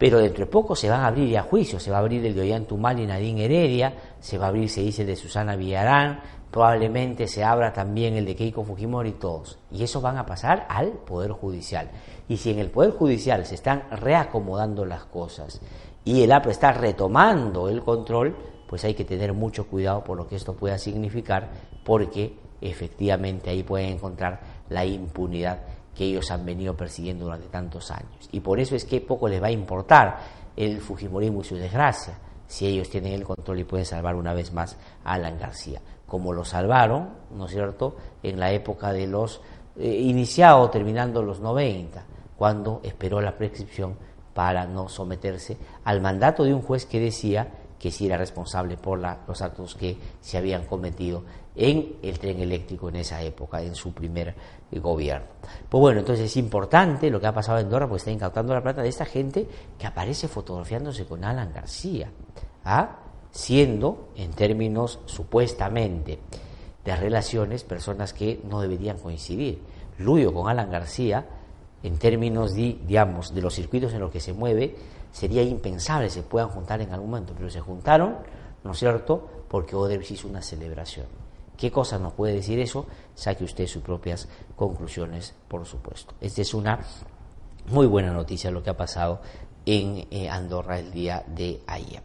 [0.00, 2.34] Pero dentro de poco se van a abrir ya juicios, se va a abrir el
[2.34, 6.22] de Ollantumal y Nadine Heredia, se va a abrir, se dice, el de Susana Villarán,
[6.50, 9.58] probablemente se abra también el de Keiko Fujimori y todos.
[9.70, 11.90] Y eso van a pasar al Poder Judicial.
[12.30, 15.60] Y si en el Poder Judicial se están reacomodando las cosas
[16.02, 18.34] y el APRA está retomando el control,
[18.70, 21.50] pues hay que tener mucho cuidado por lo que esto pueda significar,
[21.84, 25.58] porque efectivamente ahí pueden encontrar la impunidad
[26.00, 28.26] que ellos han venido persiguiendo durante tantos años.
[28.32, 30.18] Y por eso es que poco les va a importar
[30.56, 32.14] el Fujimorismo y su desgracia,
[32.46, 36.32] si ellos tienen el control y pueden salvar una vez más a Alan García, como
[36.32, 39.42] lo salvaron, ¿no es cierto?, en la época de los,
[39.76, 42.02] eh, iniciado terminando los 90,
[42.38, 43.94] cuando esperó la prescripción
[44.32, 47.46] para no someterse al mandato de un juez que decía
[47.80, 51.24] que sí era responsable por los actos que se habían cometido
[51.56, 54.34] en el tren eléctrico en esa época, en su primer
[54.70, 55.26] eh, gobierno.
[55.68, 58.62] Pues bueno, entonces es importante lo que ha pasado en Andorra, porque está incautando la
[58.62, 62.10] plata de esta gente que aparece fotografiándose con Alan García,
[62.64, 62.98] ¿ah?
[63.30, 66.18] siendo, en términos supuestamente
[66.84, 69.62] de relaciones, personas que no deberían coincidir.
[69.98, 71.26] Luyo con Alan García
[71.82, 74.76] en términos de, digamos, de los circuitos en los que se mueve,
[75.12, 78.16] sería impensable se puedan juntar en algún momento, pero se juntaron,
[78.64, 81.06] ¿no es cierto?, porque Odebrecht hizo una celebración.
[81.56, 82.86] ¿Qué cosa nos puede decir eso?
[83.14, 86.14] Saque usted sus propias conclusiones, por supuesto.
[86.20, 86.78] Esta es una
[87.68, 89.20] muy buena noticia lo que ha pasado
[89.66, 92.00] en eh, Andorra el día de ayer.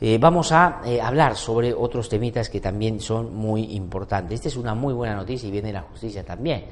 [0.00, 4.34] Eh, vamos a eh, hablar sobre otros temitas que también son muy importantes.
[4.34, 6.66] Esta es una muy buena noticia y viene la justicia también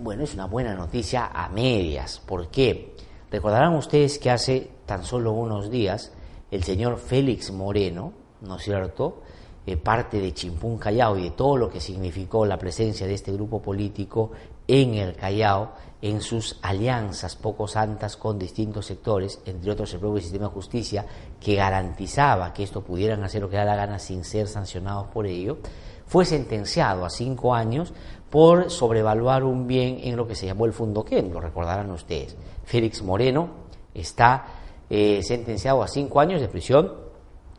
[0.00, 2.20] bueno, es una buena noticia a medias.
[2.24, 2.89] ¿Por qué?
[3.30, 6.12] Recordarán ustedes que hace tan solo unos días
[6.50, 9.22] el señor Félix Moreno, ¿no es cierto?,
[9.66, 13.30] eh, parte de Chimpún Callao y de todo lo que significó la presencia de este
[13.30, 14.32] grupo político
[14.66, 20.22] en el Callao, en sus alianzas poco santas con distintos sectores, entre otros el propio
[20.22, 21.06] sistema de justicia,
[21.38, 25.26] que garantizaba que esto pudieran hacer lo que da la gana sin ser sancionados por
[25.26, 25.58] ello,
[26.06, 27.92] fue sentenciado a cinco años
[28.30, 32.36] por sobrevaluar un bien en lo que se llamó el Fundoquén, lo recordarán ustedes.
[32.64, 33.48] Félix Moreno
[33.92, 34.46] está
[34.88, 36.92] eh, sentenciado a cinco años de prisión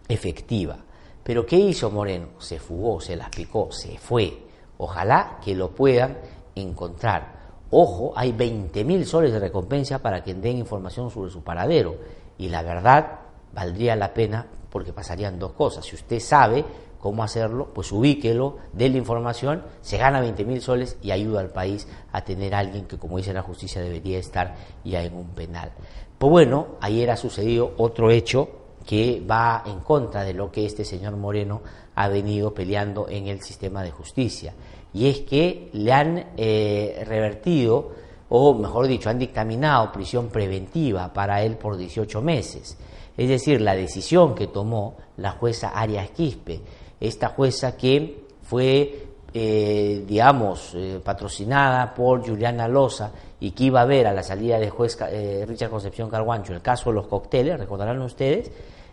[0.08, 0.78] efectiva.
[1.24, 2.30] Pero ¿qué hizo Moreno?
[2.40, 4.38] Se fugó, se las picó, se fue.
[4.78, 6.18] Ojalá que lo puedan
[6.56, 7.40] encontrar.
[7.70, 11.96] Ojo, hay 20.000 soles de recompensa para quien den información sobre su paradero.
[12.38, 13.20] Y la verdad,
[13.54, 15.86] valdría la pena porque pasarían dos cosas.
[15.86, 16.66] Si usted sabe
[17.02, 21.50] cómo hacerlo, pues ubíquelo, dé la información, se gana 20 mil soles y ayuda al
[21.50, 25.30] país a tener a alguien que, como dice la justicia, debería estar ya en un
[25.30, 25.72] penal.
[26.18, 28.50] Pues bueno, ayer ha sucedido otro hecho
[28.86, 31.62] que va en contra de lo que este señor Moreno
[31.96, 34.54] ha venido peleando en el sistema de justicia.
[34.94, 37.92] Y es que le han eh, revertido,
[38.30, 42.78] o mejor dicho, han dictaminado prisión preventiva para él por 18 meses.
[43.18, 46.62] Es decir, la decisión que tomó la jueza Arias Quispe
[47.02, 53.86] esta jueza que fue, eh, digamos, eh, patrocinada por Juliana Loza y que iba a
[53.86, 57.60] ver a la salida de juez eh, Richard Concepción Carguancho el caso de los cócteles,
[57.60, 58.52] recordarán ustedes,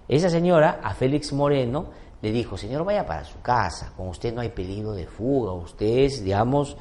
[0.09, 1.87] Esa señora a Félix Moreno
[2.23, 5.87] le dijo, señor, vaya para su casa, con usted no hay peligro de fuga, usted
[5.87, 6.77] es, digamos,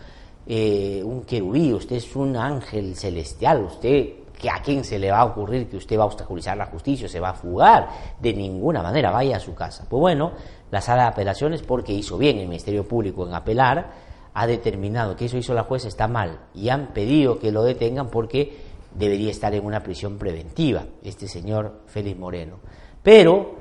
[0.47, 5.25] un querubí, usted es un ángel celestial, usted, que ¿a quién se le va a
[5.25, 7.89] ocurrir que usted va a obstaculizar la justicia, se va a fugar?
[8.19, 9.85] De ninguna manera, vaya a su casa.
[9.89, 10.33] Pues bueno,
[10.69, 13.91] la sala de apelaciones, porque hizo bien el Ministerio Público en apelar,
[14.33, 18.09] ha determinado que eso hizo la jueza está mal y han pedido que lo detengan
[18.09, 18.59] porque
[18.93, 22.57] debería estar en una prisión preventiva, este señor Félix Moreno.
[23.01, 23.55] Pero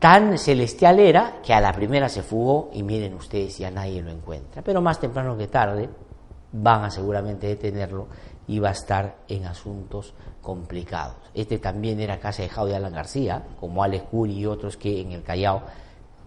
[0.00, 4.10] tan celestial era que a la primera se fugó y miren ustedes, ya nadie lo
[4.10, 4.62] encuentra.
[4.62, 5.88] Pero más temprano que tarde
[6.52, 8.08] van a seguramente detenerlo
[8.58, 11.16] va a estar en asuntos complicados.
[11.32, 15.22] Este también era casa de Alan García, como Alex Curi y otros que en el
[15.22, 15.62] Callao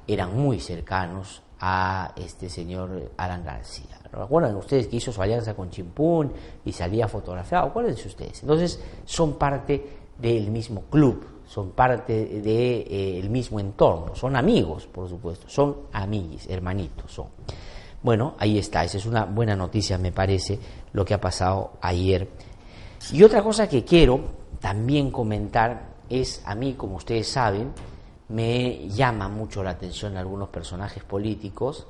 [0.08, 4.00] eran muy cercanos a este señor Alan García.
[4.12, 6.32] ¿Recuerdan ustedes que hizo su alianza con Chimpún
[6.66, 7.68] y salía fotografiado?
[7.68, 8.42] Acuérdense ustedes.
[8.42, 14.88] Entonces, son parte del mismo club, son parte del de, eh, mismo entorno, son amigos,
[14.88, 17.28] por supuesto, son amigos, hermanitos, son.
[18.02, 20.60] Bueno, ahí está, esa es una buena noticia, me parece,
[20.98, 22.28] lo que ha pasado ayer.
[23.12, 24.20] Y otra cosa que quiero
[24.60, 27.72] también comentar es, a mí, como ustedes saben,
[28.30, 31.86] me llama mucho la atención algunos personajes políticos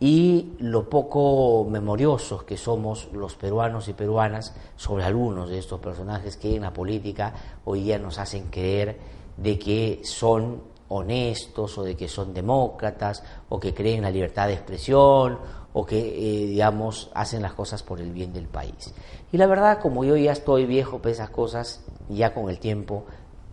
[0.00, 6.38] y lo poco memoriosos que somos los peruanos y peruanas sobre algunos de estos personajes
[6.38, 7.34] que en la política
[7.66, 8.98] hoy día nos hacen creer
[9.36, 14.46] de que son honestos o de que son demócratas o que creen en la libertad
[14.46, 15.38] de expresión
[15.78, 18.94] o que, eh, digamos, hacen las cosas por el bien del país.
[19.30, 23.04] Y la verdad, como yo ya estoy viejo para esas cosas, ya con el tiempo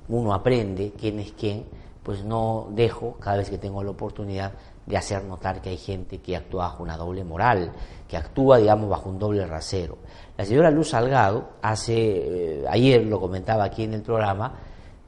[0.08, 1.66] uno aprende quién es quién,
[2.02, 4.54] pues no dejo, cada vez que tengo la oportunidad,
[4.86, 7.74] de hacer notar que hay gente que actúa bajo una doble moral,
[8.08, 9.98] que actúa, digamos, bajo un doble rasero.
[10.38, 14.60] La señora Luz Salgado, hace, eh, ayer lo comentaba aquí en el programa,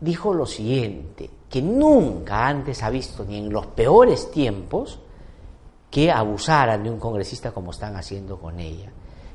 [0.01, 4.99] dijo lo siguiente, que nunca antes ha visto, ni en los peores tiempos,
[5.95, 8.91] que abusaran de un congresista como están haciendo con ella.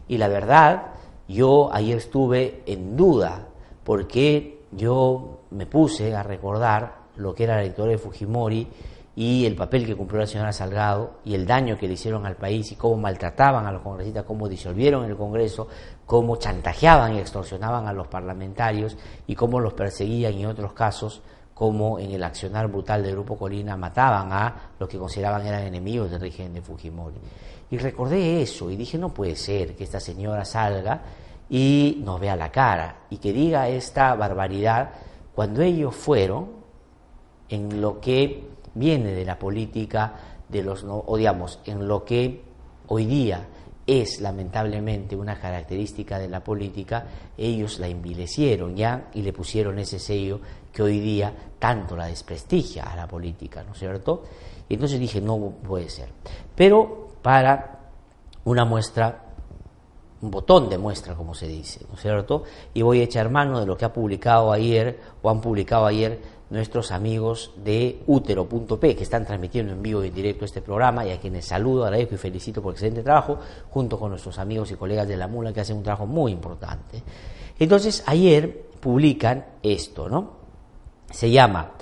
[0.08, 0.88] Y la verdad,
[1.26, 3.48] yo ayer estuve en duda,
[3.82, 8.68] porque yo me puse a recordar lo que era la victoria de Fujimori,
[9.16, 12.36] y el papel que cumplió la señora Salgado y el daño que le hicieron al
[12.36, 15.66] país y cómo maltrataban a los congresistas, cómo disolvieron el Congreso,
[16.04, 21.22] cómo chantajeaban y extorsionaban a los parlamentarios y cómo los perseguían y en otros casos
[21.60, 26.10] como en el accionar brutal del Grupo Colina mataban a los que consideraban eran enemigos
[26.10, 27.18] del régimen de Fujimori.
[27.70, 31.02] Y recordé eso y dije, no puede ser que esta señora salga
[31.50, 34.88] y nos vea la cara y que diga esta barbaridad
[35.34, 36.48] cuando ellos fueron
[37.50, 38.42] en lo que
[38.72, 40.14] viene de la política
[40.48, 42.42] de los no, o digamos, en lo que
[42.86, 43.46] hoy día
[43.86, 47.06] es lamentablemente una característica de la política,
[47.36, 50.40] ellos la envilecieron ya y le pusieron ese sello
[50.72, 54.22] que hoy día tanto la desprestigia a la política, ¿no es cierto?
[54.68, 56.08] Y entonces dije, no puede ser.
[56.54, 57.80] Pero para
[58.44, 59.24] una muestra,
[60.22, 62.44] un botón de muestra, como se dice, ¿no es cierto?
[62.72, 66.40] Y voy a echar mano de lo que ha publicado ayer, o han publicado ayer
[66.50, 71.10] nuestros amigos de útero.p que están transmitiendo en vivo y en directo este programa y
[71.10, 73.38] a quienes saludo, agradezco y felicito por el excelente trabajo,
[73.70, 77.02] junto con nuestros amigos y colegas de la Mula que hacen un trabajo muy importante.
[77.58, 80.39] Entonces, ayer publican esto, ¿no?
[81.10, 81.72] Se llama,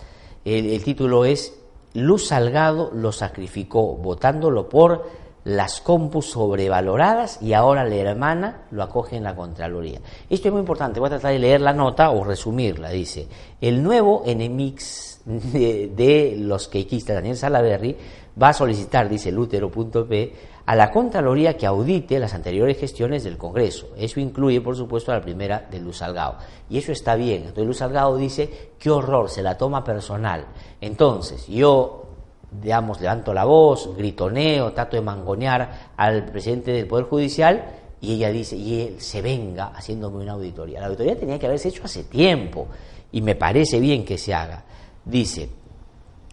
[0.45, 1.55] el, título es
[1.95, 5.07] Luz Salgado lo sacrificó, votándolo por
[5.45, 10.01] las compus sobrevaloradas y ahora la hermana lo acoge en la Contraloría.
[10.29, 12.91] Esto es muy importante, voy a tratar de leer la nota o resumirla.
[12.91, 13.29] Dice,
[13.61, 17.97] el nuevo enemix de, de los quequistas, Daniel Salaverry,
[18.41, 20.33] va a solicitar, dice lútero.p,
[20.69, 23.89] a la Contraloría que audite las anteriores gestiones del Congreso.
[23.97, 26.37] Eso incluye, por supuesto, a la primera de Luz Salgado.
[26.69, 27.45] Y eso está bien.
[27.45, 30.45] Entonces Luz Salgado dice, qué horror, se la toma personal.
[30.79, 32.05] Entonces, yo
[32.51, 37.65] digamos, levanto la voz, gritoneo, trato de mangonear al presidente del Poder Judicial
[38.03, 40.81] y ella dice, y él se venga haciéndome una auditoría.
[40.81, 42.69] La auditoría tenía que haberse hecho hace tiempo
[43.11, 44.65] y me parece bien que se haga.
[45.03, 45.49] Dice,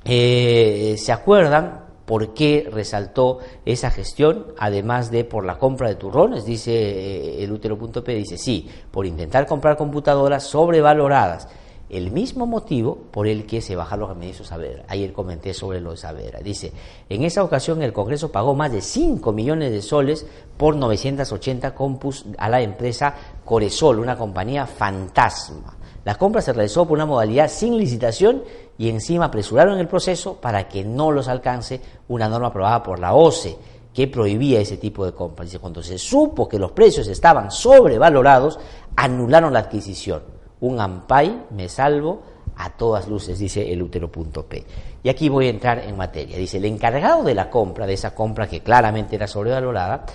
[0.04, 6.46] eh, ¿se acuerdan por qué resaltó esa gestión, además de por la compra de turrones?
[6.46, 11.48] Dice eh, el útero.p, dice, sí, por intentar comprar computadoras sobrevaloradas
[11.90, 14.86] el mismo motivo por el que se bajaron los remedios Saavedra.
[14.88, 16.40] Ayer comenté sobre lo de Saavedra.
[16.40, 16.72] Dice,
[17.10, 20.26] en esa ocasión el Congreso pagó más de 5 millones de soles
[20.58, 25.78] por 980 compus a la empresa Coresol, una compañía fantasma.
[26.04, 28.44] La compra se realizó por una modalidad sin licitación
[28.78, 33.14] y encima apresuraron el proceso para que no los alcance una norma aprobada por la
[33.14, 33.58] OCE
[33.94, 35.48] que prohibía ese tipo de compras.
[35.48, 38.60] Dice, cuando se supo que los precios estaban sobrevalorados,
[38.96, 42.24] anularon la adquisición un ampay, me salvo,
[42.58, 44.66] a todas luces, dice el útero.p.
[45.04, 46.38] Y aquí voy a entrar en materia.
[46.38, 50.06] Dice, el encargado de la compra, de esa compra que claramente era sobrevalorada,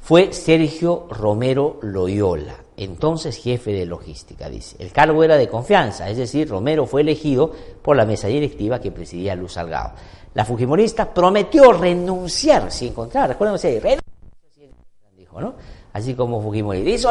[0.00, 4.76] fue Sergio Romero Loyola, entonces jefe de logística, dice.
[4.78, 7.50] El cargo era de confianza, es decir, Romero fue elegido
[7.82, 9.92] por la mesa directiva que presidía Luz Salgado.
[10.34, 13.54] La Fujimorista prometió renunciar si encontraba, recuerden
[15.16, 15.54] dijo, ¿no?
[15.92, 17.10] Así como Fujimori dijo,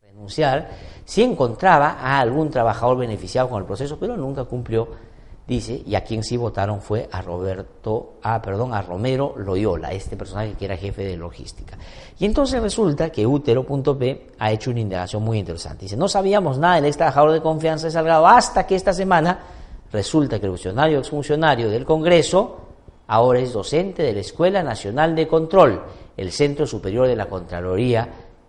[0.00, 0.70] renunciar
[1.04, 4.88] si encontraba a algún trabajador beneficiado con el proceso, pero nunca cumplió
[5.46, 10.16] dice, y a quien sí votaron fue a Roberto, a, perdón, a Romero Loyola, este
[10.16, 11.78] personaje que era jefe de logística.
[12.18, 15.84] Y entonces resulta que Útero.p ha hecho una indagación muy interesante.
[15.84, 19.38] Dice, no sabíamos nada del ex trabajador de confianza de Salgado hasta que esta semana
[19.92, 22.60] resulta que el funcionario exfuncionario del Congreso
[23.06, 25.82] ahora es docente de la Escuela Nacional de Control,
[26.16, 28.08] el Centro Superior de la Contraloría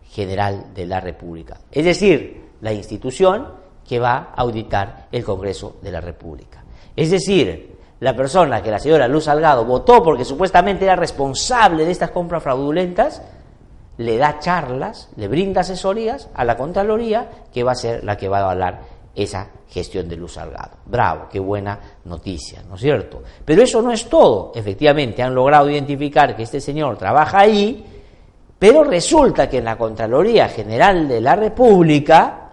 [0.09, 1.59] General de la República.
[1.71, 3.47] Es decir, la institución
[3.87, 6.57] que va a auditar el Congreso de la República.
[6.97, 11.91] Es decir, la persona que la señora Luz Salgado votó porque supuestamente era responsable de
[11.91, 13.21] estas compras fraudulentas,
[13.97, 18.27] le da charlas, le brinda asesorías a la Contraloría, que va a ser la que
[18.27, 18.81] va a avalar
[19.15, 20.77] esa gestión de Luz Salgado.
[20.87, 23.21] Bravo, qué buena noticia, ¿no es cierto?
[23.45, 24.51] Pero eso no es todo.
[24.55, 27.85] Efectivamente, han logrado identificar que este señor trabaja ahí,
[28.57, 32.49] pero resulta que en la Contraloría General de la República,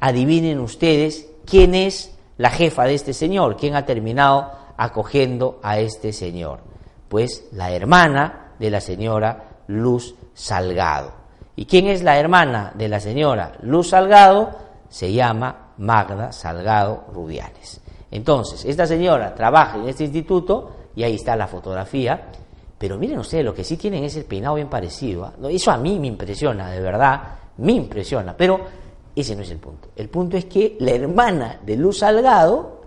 [0.00, 3.56] adivinen ustedes quién es la jefa de este señor.
[3.56, 6.60] ¿Quién ha terminado acogiendo a este señor?
[7.08, 11.12] Pues la hermana de la señora Luz Salgado.
[11.56, 14.50] ¿Y quién es la hermana de la señora Luz Salgado?
[14.88, 17.80] Se llama Magda Salgado Rubiales.
[18.10, 22.30] Entonces, esta señora trabaja en este instituto y ahí está la fotografía.
[22.78, 25.24] Pero miren ustedes, lo que sí tienen es el peinado bien parecido.
[25.24, 25.32] ¿ah?
[25.50, 27.20] Eso a mí me impresiona, de verdad,
[27.58, 28.36] me impresiona.
[28.36, 28.60] Pero
[29.20, 29.88] ese no es el punto.
[29.96, 32.82] El punto es que la hermana de Luz Salgado,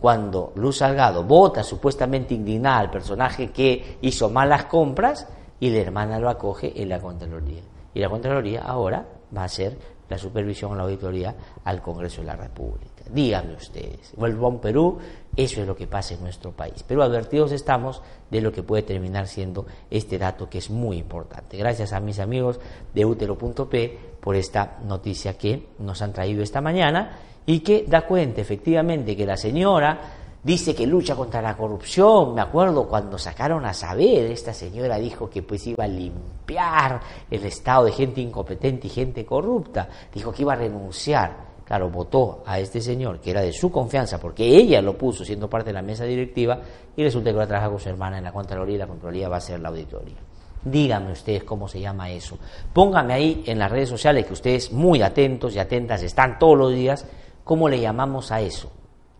[0.00, 5.26] cuando Luz Salgado vota supuestamente indignada al personaje que hizo malas compras,
[5.60, 7.62] y la hermana lo acoge en la Contraloría.
[7.94, 9.06] Y la Contraloría ahora
[9.36, 13.04] va a hacer la supervisión, la auditoría al Congreso de la República.
[13.08, 14.98] Díganme ustedes, vuelvo a Perú,
[15.36, 16.84] eso es lo que pasa en nuestro país.
[16.86, 21.56] Pero advertidos estamos de lo que puede terminar siendo este dato que es muy importante.
[21.56, 22.60] Gracias a mis amigos
[22.94, 28.40] de útero.p por esta noticia que nos han traído esta mañana y que da cuenta
[28.40, 30.00] efectivamente que la señora
[30.42, 32.34] dice que lucha contra la corrupción.
[32.34, 37.44] Me acuerdo cuando sacaron a saber, esta señora dijo que pues iba a limpiar el
[37.44, 39.88] estado de gente incompetente y gente corrupta.
[40.12, 44.20] Dijo que iba a renunciar claro, votó a este señor, que era de su confianza,
[44.20, 46.60] porque ella lo puso siendo parte de la mesa directiva,
[46.94, 49.30] y resulta que va a trabajar con su hermana en la Contraloría y la Contraloría
[49.30, 50.16] va a ser la auditoría.
[50.62, 52.36] Díganme ustedes cómo se llama eso.
[52.74, 56.74] Pónganme ahí en las redes sociales, que ustedes muy atentos y atentas están todos los
[56.74, 57.06] días,
[57.42, 58.70] cómo le llamamos a eso.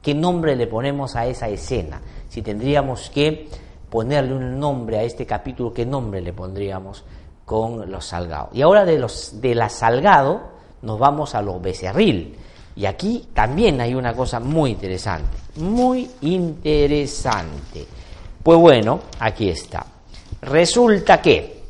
[0.02, 2.02] ¿Qué nombre le ponemos a esa escena?
[2.28, 3.48] Si tendríamos que
[3.88, 7.02] ponerle un nombre a este capítulo, ¿qué nombre le pondríamos
[7.46, 8.50] con los Salgado?
[8.52, 10.51] Y ahora de, los, de la Salgado
[10.82, 12.36] nos vamos a los Becerril.
[12.74, 17.86] Y aquí también hay una cosa muy interesante, muy interesante.
[18.42, 19.86] Pues bueno, aquí está.
[20.40, 21.62] Resulta que,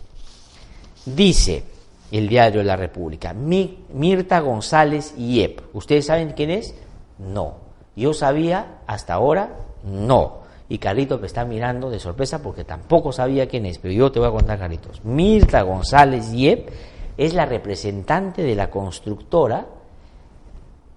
[1.05, 1.65] dice
[2.13, 5.75] el diario de la República, Mirta González Yep.
[5.75, 6.75] ¿Ustedes saben quién es?
[7.19, 7.57] No.
[7.97, 10.43] Yo sabía hasta ahora, no.
[10.69, 14.21] Y Carlitos me está mirando de sorpresa porque tampoco sabía quién es, pero yo te
[14.21, 15.05] voy a contar, Carlitos.
[15.05, 16.71] Mirta González Yep
[17.17, 19.67] es la representante de la constructora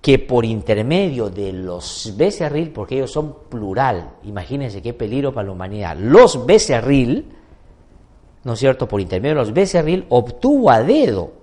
[0.02, 5.54] que por intermedio de los becerril, porque ellos son plural, imagínense qué peligro para la
[5.54, 7.34] humanidad, los becerril,
[8.44, 11.34] ¿no es cierto?, por intermedio de los becerril, obtuvo a dedo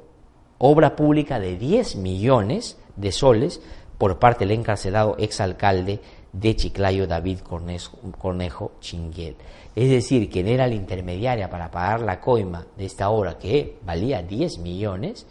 [0.59, 3.61] obra pública de 10 millones de soles
[3.99, 6.01] por parte del encarcelado exalcalde
[6.33, 9.37] de Chiclayo, David Cornejo, Chinguel.
[9.75, 14.23] Es decir, quien era la intermediaria para pagar la coima de esta obra que valía
[14.23, 15.27] 10 millones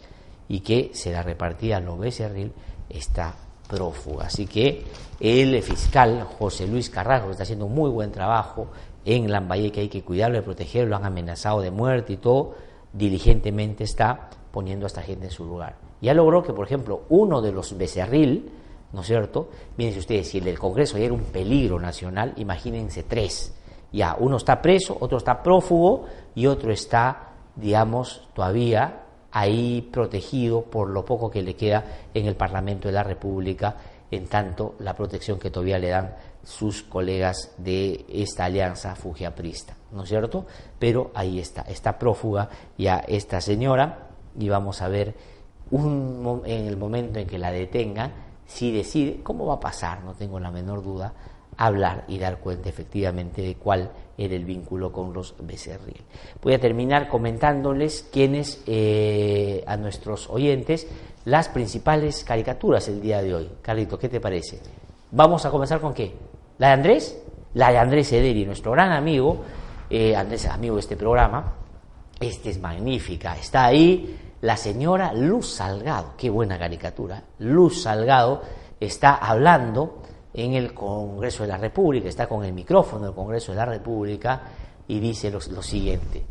[0.48, 2.52] y que se la repartía a los becerril,
[2.88, 3.34] está
[3.68, 4.26] prófuga.
[4.26, 4.84] Así que
[5.18, 8.68] el fiscal José Luis Carrasco, está haciendo un muy buen trabajo
[9.04, 12.54] en Lambaye, que hay que cuidarlo y protegerlo, lo han amenazado de muerte y todo,
[12.92, 15.76] diligentemente está poniendo a esta gente en su lugar.
[16.00, 18.50] Ya logró que, por ejemplo, uno de los becerril,
[18.92, 19.50] ¿no es cierto?
[19.76, 23.54] Miren ustedes, si el Congreso ya un peligro nacional, imagínense tres.
[23.92, 30.90] Ya, uno está preso, otro está prófugo y otro está, digamos, todavía ahí protegido por
[30.90, 33.76] lo poco que le queda en el Parlamento de la República,
[34.10, 36.14] en tanto la protección que todavía le dan
[36.44, 40.46] sus colegas de esta alianza fujiaprista, ¿no es cierto?
[40.78, 45.14] Pero ahí está, está prófuga ya esta señora y vamos a ver
[45.70, 48.12] un, en el momento en que la detengan
[48.52, 50.04] si decide, ¿cómo va a pasar?
[50.04, 51.14] No tengo la menor duda,
[51.56, 56.02] hablar y dar cuenta efectivamente de cuál era el vínculo con los Becerril.
[56.42, 60.86] Voy a terminar comentándoles quiénes eh, a nuestros oyentes
[61.24, 63.50] las principales caricaturas el día de hoy.
[63.62, 64.60] Carlito, ¿qué te parece?
[65.12, 66.14] Vamos a comenzar con qué?
[66.58, 67.22] ¿La de Andrés?
[67.54, 69.42] La de Andrés Ederi, nuestro gran amigo,
[69.88, 71.54] eh, Andrés, amigo de este programa.
[72.20, 73.34] Este es magnífica.
[73.34, 76.14] Está ahí la señora Luz Salgado.
[76.16, 77.22] Qué buena caricatura.
[77.38, 78.42] Luz Salgado
[78.78, 80.02] está hablando
[80.34, 84.42] en el Congreso de la República, está con el micrófono del Congreso de la República
[84.88, 86.24] y dice lo, siguiente.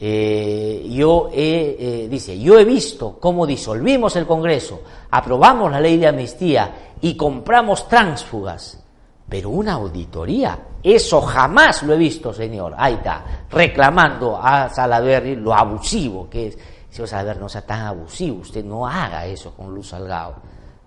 [0.00, 5.98] Eh, yo he, eh, dice, yo he visto cómo disolvimos el Congreso, aprobamos la ley
[5.98, 8.82] de amnistía y compramos tránsfugas,
[9.28, 12.74] pero una auditoría, eso jamás lo he visto, señor.
[12.78, 16.58] Ahí está, reclamando a Salaverry lo abusivo que es.
[16.96, 20.36] Señor Salaverry, no sea tan abusivo, usted no haga eso con Luz Salgado.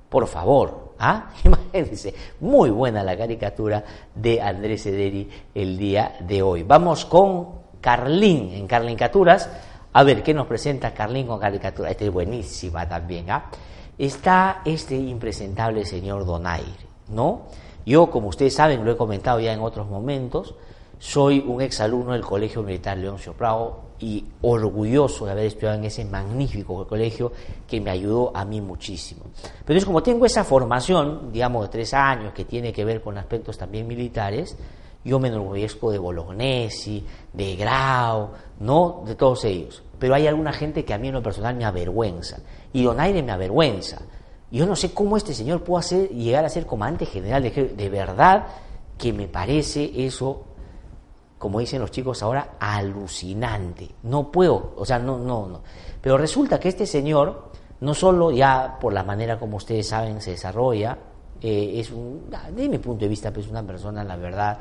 [0.10, 1.30] Por favor, ¿ah?
[1.44, 3.84] Imagínense, muy buena la caricatura
[4.16, 6.64] de Andrés Ederi el día de hoy.
[6.64, 9.52] Vamos con Carlín en Carlincaturas.
[9.94, 11.92] A ver, ¿qué nos presenta Carlín con caricatura?
[11.92, 13.46] Esta es buenísima también, ¿ah?
[13.96, 17.44] Está este impresentable señor Donaire, ¿no?
[17.86, 20.56] Yo, como ustedes saben, lo he comentado ya en otros momentos,
[20.98, 26.06] soy un exalumno del Colegio Militar Leoncio Prado y orgulloso de haber estudiado en ese
[26.06, 27.32] magnífico colegio
[27.68, 29.26] que me ayudó a mí muchísimo.
[29.66, 33.18] Pero es como tengo esa formación, digamos, de tres años, que tiene que ver con
[33.18, 34.56] aspectos también militares,
[35.04, 39.04] yo me enorgullezco de Bolognesi, de Grau, ¿no?
[39.06, 39.82] De todos ellos.
[39.98, 42.40] Pero hay alguna gente que a mí en lo personal me avergüenza.
[42.74, 44.02] Y Donaire me avergüenza.
[44.52, 47.90] Yo no sé cómo este señor puede hacer, llegar a ser comandante general de De
[47.90, 48.48] verdad
[48.98, 50.46] que me parece eso
[51.40, 53.90] como dicen los chicos ahora, alucinante.
[54.04, 55.62] No puedo, o sea, no, no, no.
[56.02, 60.32] Pero resulta que este señor, no solo ya por la manera como ustedes saben se
[60.32, 60.98] desarrolla,
[61.42, 64.60] eh, es un, de mi punto de vista, pues una persona, la verdad,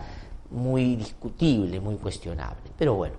[0.52, 2.70] muy discutible, muy cuestionable.
[2.78, 3.16] Pero bueno,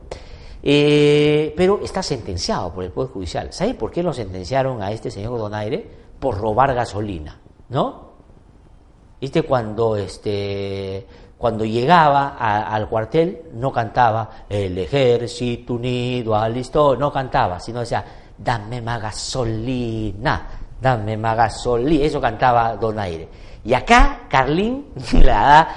[0.64, 3.52] eh, pero está sentenciado por el Poder Judicial.
[3.52, 5.86] ¿Sabe por qué lo sentenciaron a este señor Donaire?
[6.18, 8.10] Por robar gasolina, ¿no?
[9.20, 11.06] ¿Viste cuando este
[11.40, 18.04] cuando llegaba al cuartel no cantaba el ejército unido listo no cantaba, sino decía,
[18.38, 20.48] dame más gasolina,
[20.82, 23.30] dame más gasolina, eso cantaba Donaire.
[23.64, 24.88] Y acá Carlín
[25.24, 25.68] la da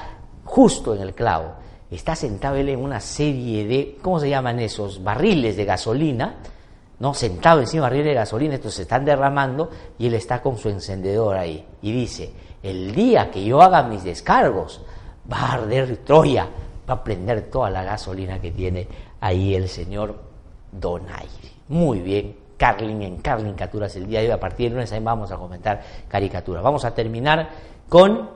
[0.44, 1.52] justo en el clavo.
[1.88, 5.00] Está sentado él en una serie de, ¿cómo se llaman esos?
[5.04, 6.34] Barriles de gasolina,
[6.98, 7.14] ¿no?
[7.14, 11.36] Sentado encima barriles de gasolina, estos se están derramando y él está con su encendedor
[11.36, 11.64] ahí.
[11.82, 12.32] Y dice,
[12.64, 14.80] el día que yo haga mis descargos,
[15.30, 16.48] va a arder Troya,
[16.88, 18.86] va a prender toda la gasolina que tiene
[19.20, 20.16] ahí el señor
[20.70, 21.52] Donaire.
[21.68, 25.30] Muy bien, Carlin en Carlincaturas el día de hoy, a partir del lunes ahí vamos
[25.32, 26.62] a comentar caricaturas.
[26.62, 27.48] Vamos a terminar
[27.88, 28.30] con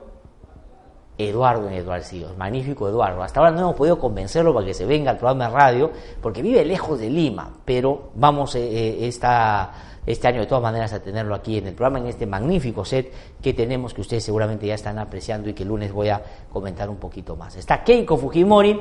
[1.17, 3.23] Eduardo en Eduardo magnífico Eduardo.
[3.23, 6.41] Hasta ahora no hemos podido convencerlo para que se venga al programa de radio, porque
[6.41, 9.71] vive lejos de Lima, pero vamos eh, eh, esta
[10.07, 13.11] este año de todas maneras a tenerlo aquí en el programa, en este magnífico set
[13.41, 16.89] que tenemos, que ustedes seguramente ya están apreciando y que el lunes voy a comentar
[16.89, 17.57] un poquito más.
[17.57, 18.79] Está Keiko Fujimori,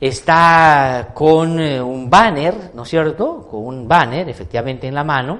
[0.00, 3.46] está con eh, un banner, ¿no es cierto?
[3.48, 5.38] Con un banner efectivamente en la mano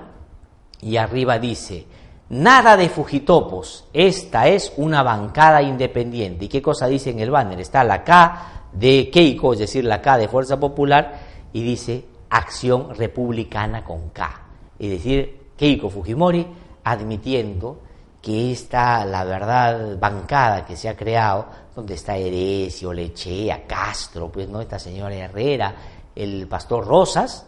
[0.80, 1.84] y arriba dice,
[2.28, 6.44] nada de Fujitopos, esta es una bancada independiente.
[6.44, 7.58] ¿Y qué cosa dice en el banner?
[7.58, 11.18] Está la K de Keiko, es decir, la K de Fuerza Popular,
[11.52, 14.45] y dice Acción Republicana con K
[14.78, 16.46] es decir, Keiko Fujimori
[16.84, 17.80] admitiendo
[18.20, 24.48] que esta, la verdad, bancada que se ha creado, donde está Eresio, Lechea, Castro, pues
[24.48, 25.74] no, esta señora Herrera,
[26.14, 27.46] el pastor Rosas,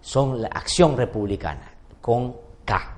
[0.00, 2.96] son la acción republicana, con K.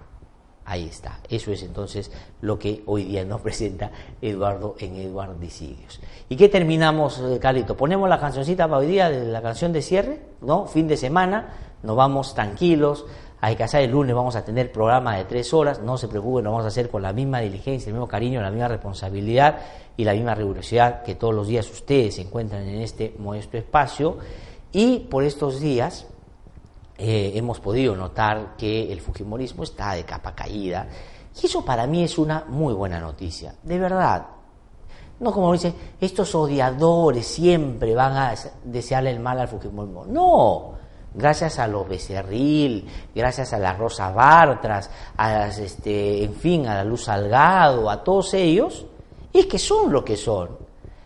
[0.65, 1.19] Ahí está.
[1.29, 2.11] Eso es entonces
[2.41, 6.01] lo que hoy día nos presenta Eduardo en Eduardo Disidios.
[6.29, 7.77] ¿Y qué terminamos, eh, Carlito?
[7.77, 10.67] Ponemos la cancioncita para hoy día, la canción de cierre, ¿no?
[10.67, 11.53] Fin de semana,
[11.83, 13.05] nos vamos tranquilos
[13.45, 16.45] hay que hacer el lunes, vamos a tener programa de tres horas, no se preocupen,
[16.45, 19.59] lo vamos a hacer con la misma diligencia, el mismo cariño, la misma responsabilidad
[19.97, 24.19] y la misma rigurosidad que todos los días ustedes se encuentran en este modesto espacio.
[24.71, 26.07] Y por estos días
[26.97, 30.87] eh, hemos podido notar que el Fujimorismo está de capa caída.
[31.43, 34.25] Y eso para mí es una muy buena noticia, de verdad.
[35.19, 40.07] No como dicen, estos odiadores siempre van a desearle el mal al Fujimorismo.
[40.07, 40.75] No,
[41.15, 46.85] gracias a los Becerril, gracias a la Rosa Bartras, a este, en fin, a la
[46.85, 48.87] Luz Salgado, a todos ellos,
[49.33, 50.51] es que son lo que son.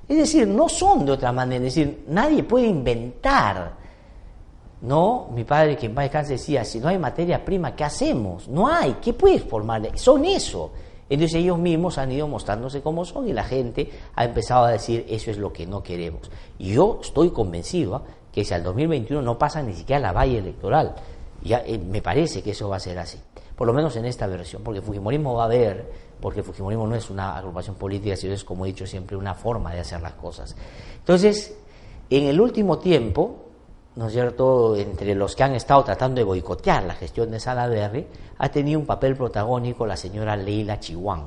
[0.08, 3.74] Es decir, no son de otra manera, es decir, nadie puede inventar.
[4.82, 8.46] No, mi padre que en paz descanse decía, si no hay materia prima, ¿qué hacemos?
[8.46, 9.98] No hay, ¿qué puedes formar?
[9.98, 10.70] Son eso.
[11.08, 15.06] Entonces ellos mismos han ido mostrándose como son y la gente ha empezado a decir
[15.08, 16.30] eso es lo que no queremos.
[16.58, 18.02] Y yo estoy convencido
[18.36, 20.94] que si al 2021 no pasa ni siquiera la valla electoral,
[21.42, 23.18] ya eh, me parece que eso va a ser así,
[23.56, 27.08] por lo menos en esta versión, porque Fujimorismo va a ver, porque Fujimorismo no es
[27.08, 30.54] una agrupación política, sino es, como he dicho siempre, una forma de hacer las cosas.
[30.98, 31.56] Entonces,
[32.10, 33.46] en el último tiempo,
[33.94, 38.06] ¿no es cierto?, entre los que han estado tratando de boicotear la gestión de Salaverry,
[38.36, 41.22] ha tenido un papel protagónico la señora Leila Chihuán,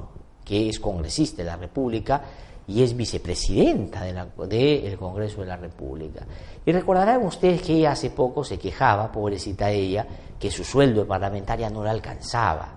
[0.45, 2.21] que es congresista de la República
[2.69, 6.23] y es vicepresidenta del Congreso de la República.
[6.69, 10.05] Y recordarán ustedes que ella hace poco se quejaba, pobrecita ella,
[10.39, 12.75] que su sueldo de parlamentaria no la alcanzaba.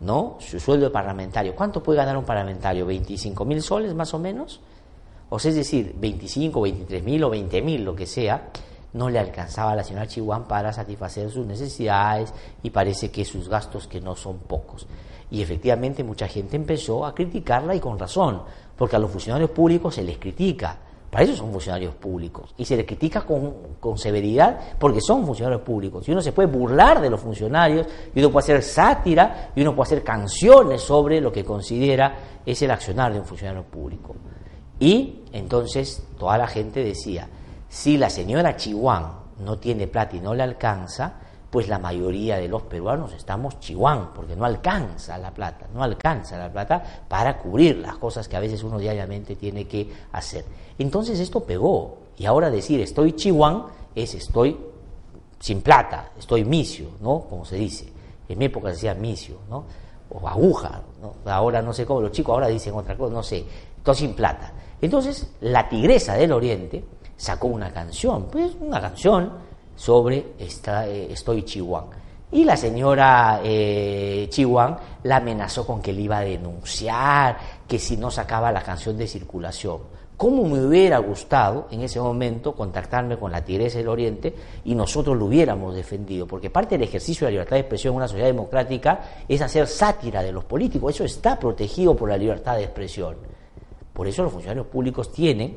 [0.00, 0.36] ¿No?
[0.40, 1.54] Su sueldo de parlamentario.
[1.54, 2.88] ¿Cuánto puede ganar un parlamentario?
[2.88, 4.60] ¿25 mil soles más o menos?
[5.28, 8.48] O sea, es decir, 25, 23 mil o 20 mil, lo que sea
[8.94, 13.48] no le alcanzaba a la señora Chihuahua para satisfacer sus necesidades y parece que sus
[13.48, 14.88] gastos que no son pocos.
[15.30, 18.42] Y efectivamente mucha gente empezó a criticarla y con razón,
[18.76, 22.76] porque a los funcionarios públicos se les critica, para eso son funcionarios públicos, y se
[22.76, 26.08] les critica con, con severidad porque son funcionarios públicos.
[26.08, 29.74] Y uno se puede burlar de los funcionarios, y uno puede hacer sátira, y uno
[29.74, 32.14] puede hacer canciones sobre lo que considera
[32.46, 34.14] es el accionar de un funcionario público.
[34.78, 37.28] Y entonces toda la gente decía,
[37.68, 41.14] si la señora Chihuán no tiene plata y no le alcanza,
[41.50, 46.38] pues la mayoría de los peruanos estamos chihuán, porque no alcanza la plata, no alcanza
[46.38, 50.44] la plata para cubrir las cosas que a veces uno diariamente tiene que hacer.
[50.78, 54.56] Entonces esto pegó, y ahora decir estoy chihuán es estoy
[55.40, 57.20] sin plata, estoy misio, ¿no?
[57.28, 57.92] Como se dice.
[58.28, 59.64] En mi época se decía misio, ¿no?
[60.10, 61.14] O aguja, ¿no?
[61.30, 63.44] Ahora no sé cómo, los chicos ahora dicen otra cosa, no sé,
[63.76, 64.52] estoy sin plata.
[64.80, 66.84] Entonces, la tigresa del Oriente,
[67.16, 69.49] sacó una canción, pues una canción
[69.80, 71.86] sobre esta, eh, Estoy Chihuán.
[72.32, 77.96] Y la señora eh, Chihuán la amenazó con que le iba a denunciar, que si
[77.96, 79.78] no sacaba la canción de circulación.
[80.18, 84.34] ¿Cómo me hubiera gustado en ese momento contactarme con la Tigresa del Oriente
[84.66, 86.26] y nosotros lo hubiéramos defendido?
[86.26, 89.66] Porque parte del ejercicio de la libertad de expresión en una sociedad democrática es hacer
[89.66, 90.94] sátira de los políticos.
[90.94, 93.16] Eso está protegido por la libertad de expresión.
[93.94, 95.56] Por eso los funcionarios públicos tienen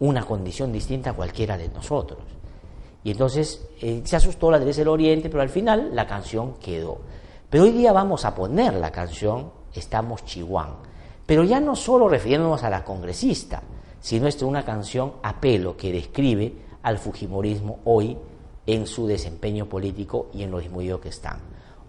[0.00, 2.39] una condición distinta a cualquiera de nosotros.
[3.02, 6.98] Y entonces eh, se asustó la Teresa del Oriente, pero al final la canción quedó.
[7.48, 10.76] Pero hoy día vamos a poner la canción Estamos Chihuán.
[11.26, 13.62] Pero ya no solo refiriéndonos a la congresista,
[14.00, 18.16] sino es una canción a pelo que describe al Fujimorismo hoy
[18.66, 21.38] en su desempeño político y en lo disminuido que están.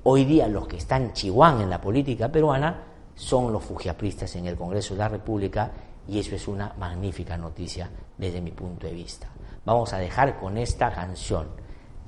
[0.04, 2.84] Hoy día los que están chihuán en la política peruana
[3.16, 5.72] son los fujiapristas en el Congreso de la República
[6.08, 9.28] y eso es una magnífica noticia desde mi punto de vista.
[9.64, 11.48] Vamos a dejar con esta canción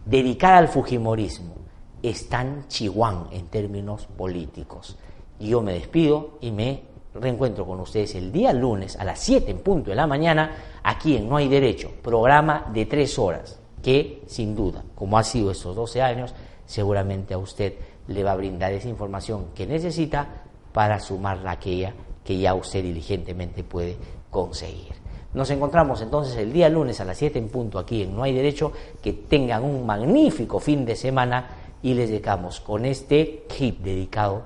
[0.06, 1.56] dedicada al Fujimorismo.
[2.01, 4.97] Es tan chihuán en términos políticos.
[5.39, 6.82] Yo me despido y me
[7.14, 10.51] reencuentro con ustedes el día lunes a las 7 en punto de la mañana
[10.82, 15.51] aquí en No hay Derecho, programa de tres horas que sin duda, como ha sido
[15.51, 16.34] estos 12 años,
[16.66, 17.76] seguramente a usted
[18.08, 20.28] le va a brindar esa información que necesita
[20.72, 21.93] para sumarla a aquella
[22.24, 23.97] que ya usted diligentemente puede
[24.32, 25.03] conseguir.
[25.34, 28.34] Nos encontramos entonces el día lunes a las 7 en punto aquí en No hay
[28.34, 28.71] Derecho.
[29.01, 31.47] Que tengan un magnífico fin de semana
[31.81, 34.43] y les dejamos con este clip dedicado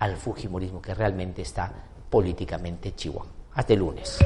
[0.00, 1.72] al Fujimorismo que realmente está
[2.10, 3.30] políticamente chihuahua.
[3.54, 4.18] Hasta el lunes.